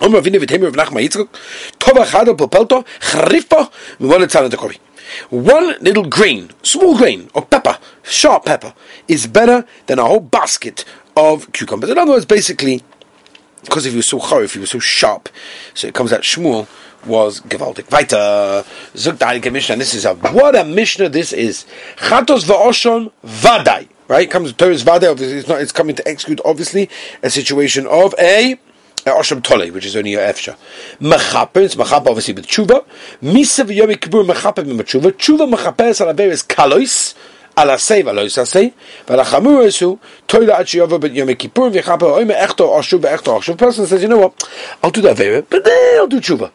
Omer 0.00 0.20
Avinu 0.20 0.36
of 0.66 0.74
Nachma 0.74 1.06
Yitzchak. 1.06 1.28
Chada 1.78 2.36
popelto 2.36 2.84
chrifa 3.00 3.70
tzana. 4.00 4.78
One 5.30 5.76
little 5.80 6.04
grain, 6.04 6.50
small 6.62 6.96
grain 6.96 7.28
of 7.34 7.50
pepper, 7.50 7.78
sharp 8.02 8.46
pepper, 8.46 8.74
is 9.06 9.26
better 9.26 9.66
than 9.86 9.98
a 9.98 10.04
whole 10.04 10.20
basket 10.20 10.84
of 11.16 11.52
cucumbers. 11.52 11.90
In 11.90 11.98
other 11.98 12.12
words, 12.12 12.24
basically, 12.24 12.82
because 13.62 13.86
if 13.86 13.92
he 13.92 13.96
was 13.98 14.08
so 14.08 14.40
if 14.40 14.54
he 14.54 14.60
was 14.60 14.70
so 14.70 14.78
sharp, 14.78 15.28
so 15.74 15.86
it 15.86 15.94
comes 15.94 16.12
out 16.12 16.22
Shmuel 16.22 16.66
was 17.06 17.40
gewaltig. 17.40 17.90
Weiter, 17.90 18.64
zog 18.96 19.18
the 19.18 19.50
Mishnah, 19.50 19.76
this 19.76 19.94
is 19.94 20.04
a, 20.04 20.14
what 20.14 20.56
a 20.56 20.64
Mishnah 20.64 21.08
this 21.08 21.32
is. 21.32 21.66
Chatos 21.96 22.44
va'oshon 22.44 23.12
vadai. 23.24 23.88
Right? 24.06 24.30
Comes 24.30 24.52
Torah's 24.52 24.84
vadai, 24.84 25.10
obviously, 25.10 25.38
it's 25.38 25.48
not, 25.48 25.60
it's 25.60 25.72
coming 25.72 25.96
to 25.96 26.06
execute, 26.06 26.40
obviously, 26.44 26.90
a 27.22 27.30
situation 27.30 27.86
of 27.86 28.14
a, 28.18 28.58
Osham 29.06 29.42
Tole, 29.42 29.70
which 29.70 29.84
is 29.84 29.96
only 29.96 30.14
a 30.14 30.32
Efsha. 30.32 30.56
Mechaper, 31.00 31.62
it's 31.62 31.74
Mechaper 31.74 32.08
obviously 32.08 32.34
with 32.34 32.46
Tshuva. 32.46 32.84
Misa 33.22 33.66
v'yomi 33.66 33.96
kibur 33.96 34.26
Mechaper 34.26 34.64
with 34.66 34.86
Tshuva. 34.86 35.12
Tshuva 35.12 35.52
Mechaper 35.52 35.90
alaver 35.90 36.30
is 36.30 36.42
Kalois, 36.42 37.14
ala 37.56 37.78
save 37.78 38.06
alois 38.06 38.36
asay, 38.38 38.72
v'lachamur 39.06 39.66
esu, 39.66 39.98
toila 40.26 40.60
at 40.60 40.66
shiyova 40.66 41.00
but 41.00 41.12
yomi 41.12 41.38
kippur 41.38 41.70
v'chaper 41.70 42.18
oime 42.18 42.34
echto 42.34 42.66
oshu 42.68 42.98
v'echto 42.98 43.38
oshu. 43.38 43.56
person 43.56 43.86
says, 43.86 44.02
you 44.02 44.08
know 44.08 44.18
what, 44.18 44.48
I'll 44.82 44.90
do 44.90 45.02
that 45.02 45.16
very, 45.16 45.42
but 45.42 45.64
then 45.64 45.98
I'll 45.98 46.06
do 46.06 46.20
Tshuva. 46.20 46.50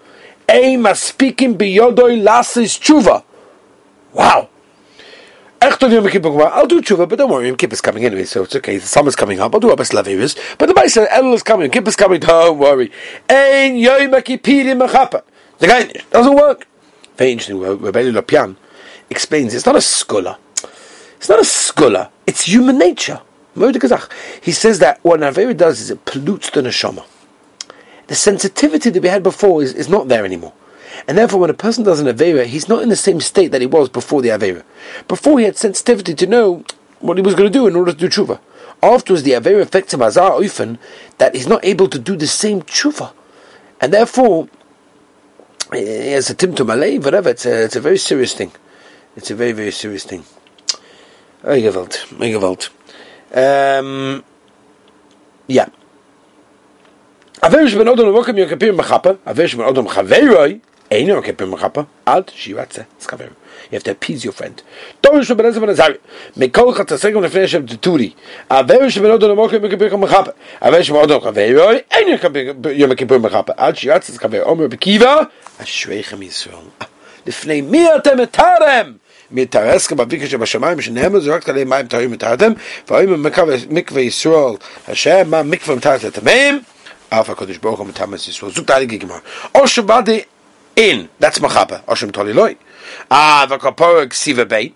Ei 0.50 0.78
maspikim 0.78 1.58
biyodoi 1.58 2.24
lasis 2.24 2.80
Tshuva. 2.80 3.24
Wow. 4.14 4.50
I'll 5.62 5.76
do 5.78 6.82
tshuva, 6.82 7.08
but 7.10 7.18
don't 7.18 7.30
worry, 7.30 7.48
Yom 7.48 7.58
Kippur 7.58 7.74
is 7.74 7.82
coming 7.82 8.06
anyway, 8.06 8.24
so 8.24 8.44
it's 8.44 8.56
okay. 8.56 8.78
The 8.78 8.88
summer's 8.88 9.16
coming 9.16 9.42
up. 9.42 9.54
I'll 9.54 9.60
do 9.60 9.70
Abbas 9.72 9.90
Laviris. 9.90 10.38
But 10.58 10.68
the 10.68 10.74
Baisa 10.74 11.06
El 11.10 11.34
is 11.34 11.44
coming, 11.44 11.66
Yom 11.66 11.72
Kippur 11.72 11.90
is 11.90 11.98
coming, 11.98 12.22
don't 12.22 12.58
worry. 12.58 12.92
Ein 13.30 13.76
Yom 13.76 14.12
Kippurim 14.12 14.88
Mechapa. 14.88 15.22
The 15.60 15.68
guy 15.68 15.92
doesn't 16.12 16.36
work. 16.36 16.66
Very 17.18 17.34
interesting. 17.34 17.60
Rabbi 17.60 18.04
Lopian 18.04 18.56
explains 19.10 19.54
it's 19.54 19.66
not 19.66 19.76
a 19.76 19.82
scholar. 19.82 20.38
It's 21.18 21.28
not 21.28 21.40
a 21.40 21.46
scholar. 21.46 22.10
It's 22.26 22.44
human 22.44 22.78
nature. 22.78 23.20
He 24.42 24.52
says 24.54 24.80
that 24.80 25.00
what 25.04 25.22
an 25.22 25.34
Avera 25.34 25.58
does 25.58 25.82
is 25.82 25.92
it 25.92 26.06
pollutes 26.06 26.50
the 26.52 26.62
neshama. 26.62 27.04
The 28.10 28.15
sensitivity 28.15 28.89
that 28.89 29.04
we 29.04 29.10
had 29.10 29.22
before 29.22 29.62
is, 29.62 29.72
is 29.72 29.88
not 29.88 30.08
there 30.08 30.26
anymore. 30.26 30.54
And 31.08 31.15
therefore, 31.15 31.41
when 31.41 31.52
a 31.52 31.54
person 31.54 31.84
does 31.84 32.00
an 32.00 32.08
Avera, 32.08 32.43
he's 32.45 32.67
not 32.67 32.82
in 32.82 32.89
the 32.89 32.95
same 32.95 33.22
state 33.22 33.52
that 33.52 33.62
he 33.62 33.67
was 33.67 33.88
before 33.88 34.24
the 34.24 34.30
Avera. 34.30 34.63
Before, 35.08 35.38
he 35.38 35.45
had 35.45 35.56
sensitivity 35.58 36.15
to 36.15 36.26
know 36.26 36.63
what 37.02 37.17
he 37.17 37.24
was 37.24 37.36
going 37.36 37.52
to 37.52 37.60
do 37.60 37.67
in 37.67 37.76
order 37.76 37.93
to 37.93 37.98
do 37.98 38.10
tshuva. 38.10 38.39
Afterwards, 38.82 39.22
the 39.22 39.34
Avera 39.34 39.62
affects 39.62 39.93
him 39.93 40.02
azar 40.02 40.32
oifen 40.32 40.80
that 41.19 41.36
he's 41.36 41.48
not 41.48 41.63
able 41.63 41.88
to 41.88 42.00
do 42.00 42.15
the 42.15 42.26
same 42.26 42.63
tshuva. 42.63 43.13
And 43.80 43.93
therefore, 43.93 44.50
he 45.72 46.12
has 46.12 46.32
a 46.32 46.36
timtum 46.36 46.65
alei, 46.74 47.04
whatever, 47.04 47.30
it's 47.30 47.45
a, 47.45 47.65
it's 47.65 47.76
a 47.76 47.82
very 47.82 48.00
serious 48.00 48.34
thing. 48.34 48.52
It's 49.15 49.30
a 49.30 49.36
very, 49.36 49.52
very 49.52 49.72
serious 49.72 50.04
thing. 50.04 50.24
Eigewald, 51.43 51.93
Eigewald. 52.19 52.69
Um, 53.36 54.24
yeah. 55.45 55.69
Averish 57.49 57.79
ben 57.79 57.87
Odom 57.87 58.12
Mokim 58.14 58.37
Yokapir 58.37 58.75
Machapa, 58.75 59.18
Averish 59.27 59.57
ben 59.57 59.64
Odom 59.64 59.87
Chaveroi, 59.87 60.61
Einer 60.90 61.20
Kepir 61.23 61.47
Machapa, 61.47 61.87
Alt 62.07 62.31
Shiratze, 62.33 62.87
Skaver. 63.01 63.31
You 63.70 63.77
have 63.77 63.85
to 63.85 63.90
appease 63.90 64.25
your 64.25 64.33
friend. 64.33 64.62
Dorish 65.03 65.37
ben 65.37 65.47
Ezra 65.47 65.61
ben 65.61 65.75
Azari, 65.75 65.99
Mekol 66.37 66.75
Chatasegam 66.75 67.23
Lefnei 67.23 67.42
Hashem 67.42 67.66
Tuturi, 67.66 68.14
Averish 68.51 69.01
ben 69.03 69.11
Odom 69.11 69.37
Mokim 69.37 69.61
Yokapir 69.61 69.90
Machapa, 69.90 70.35
Averish 70.61 70.90
ben 70.90 71.05
Odom 71.05 71.20
Chaveroi, 71.20 71.85
Einer 71.90 72.73
Yom 72.73 72.94
Kippur 72.94 73.18
Machapa, 73.18 73.55
Alt 73.57 73.77
Shiratze, 73.77 74.12
Skaver. 74.12 74.47
Omer 74.47 74.68
Bekiva, 74.68 75.31
Ashreichem 75.59 76.20
Yisrael. 76.23 76.70
לפני 77.27 77.61
מי 77.61 77.87
אתם 77.97 78.20
מטרם? 78.20 78.92
מתרסקה 79.31 79.94
בביקר 79.94 80.27
שבשמיים 80.27 80.81
שנאמר 80.81 81.20
זרקת 81.20 81.49
עליהם 81.49 81.68
מים 81.68 81.87
טהורים 81.87 82.11
מטהרתם 82.11 82.53
והאם 82.88 83.27
מקווה 83.70 84.01
ישראל 84.01 84.55
השם 84.88 85.31
מה 85.31 85.42
מקווה 85.42 85.77
מטהרת 85.77 86.05
לטמאים 86.05 86.61
Alpha 87.12 87.36
Kodesh 87.36 87.60
Baruch 87.60 87.80
Hu 87.80 87.91
Tamas 87.91 88.28
Yisrael. 88.28 88.52
Zuk 88.52 88.65
Tali 88.67 88.88
Gigimar. 88.88 89.22
Oshem 89.54 89.88
Badi 89.88 90.26
In. 90.76 91.10
That's 91.19 91.39
Machapa. 91.39 91.84
Oshem 91.86 92.12
Tali 92.12 92.34
Loi. 92.34 92.56
Ah, 93.10 93.45
the 93.48 93.58
Vakapora 93.58 94.06
Ksiva 94.08 94.48
Beit. 94.48 94.76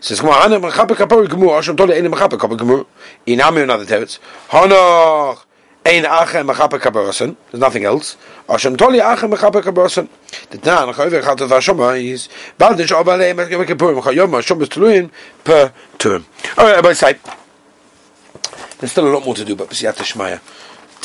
Says 0.00 0.20
Gemara, 0.20 0.42
Hana 0.42 0.60
Machapa 0.60 0.94
Kapora 0.94 1.26
Gemur. 1.26 1.60
Oshem 1.60 1.76
Tali 1.76 1.96
Ein 1.96 2.10
Machapa 2.10 2.38
Kapora 2.38 2.56
Gemur. 2.56 2.86
In 3.26 3.40
Ami 3.40 3.62
and 3.62 3.70
other 3.70 3.84
teretz. 3.84 4.18
Hanoch. 4.48 5.44
Ein 5.84 6.04
Ache 6.04 6.44
Machapa 6.44 6.78
Kaborasen. 6.78 7.36
There's 7.50 7.60
nothing 7.60 7.84
else. 7.84 8.16
Oshem 8.48 8.76
Tali 8.76 9.00
Ache 9.00 9.28
Machapa 9.28 9.60
Kaborasen. 9.62 10.08
The 10.50 10.58
Tana 10.58 10.92
Chayiv 10.92 11.20
Echat 11.20 11.40
of 11.40 11.50
Hashoma 11.50 12.00
is 12.00 12.28
Baldish 12.58 12.92
Obalei 12.92 13.34
Machapa 13.34 13.66
Kaporim. 13.66 14.00
Chayom 14.02 14.30
Hashom 14.30 14.64
Bestulim 14.64 15.10
Per 15.42 15.72
Turim. 15.98 16.24
All 16.56 16.64
right, 16.64 16.72
everybody 16.78 16.94
say. 16.94 17.18
There's 18.78 18.92
still 18.92 19.08
a 19.08 19.10
lot 19.10 19.24
more 19.24 19.34
to 19.34 19.44
do, 19.44 19.56
but 19.56 19.70
B'siyat 19.70 19.94
Shmaya. 19.94 20.40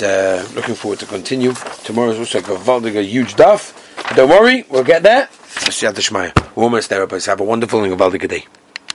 Uh, 0.01 0.43
looking 0.55 0.75
forward 0.75 0.99
to 0.99 1.05
continue. 1.05 1.53
Tomorrow 1.83 2.11
is 2.11 2.19
also 2.19 2.39
a 2.39 2.41
Gavaldig, 2.41 2.95
a 2.97 3.03
huge 3.03 3.35
daf. 3.35 3.73
Don't 4.15 4.29
worry, 4.29 4.65
we'll 4.69 4.83
get 4.83 5.03
there. 5.03 5.27
B'siyat 5.67 5.93
Shmaya. 5.93 6.31
We're 6.55 6.63
almost 6.63 6.89
there, 6.89 7.05
but 7.05 7.23
have 7.25 7.39
a 7.39 7.43
wonderful 7.43 7.83
and 7.83 7.93
Gavaldig 7.93 8.27
day. 8.27 8.45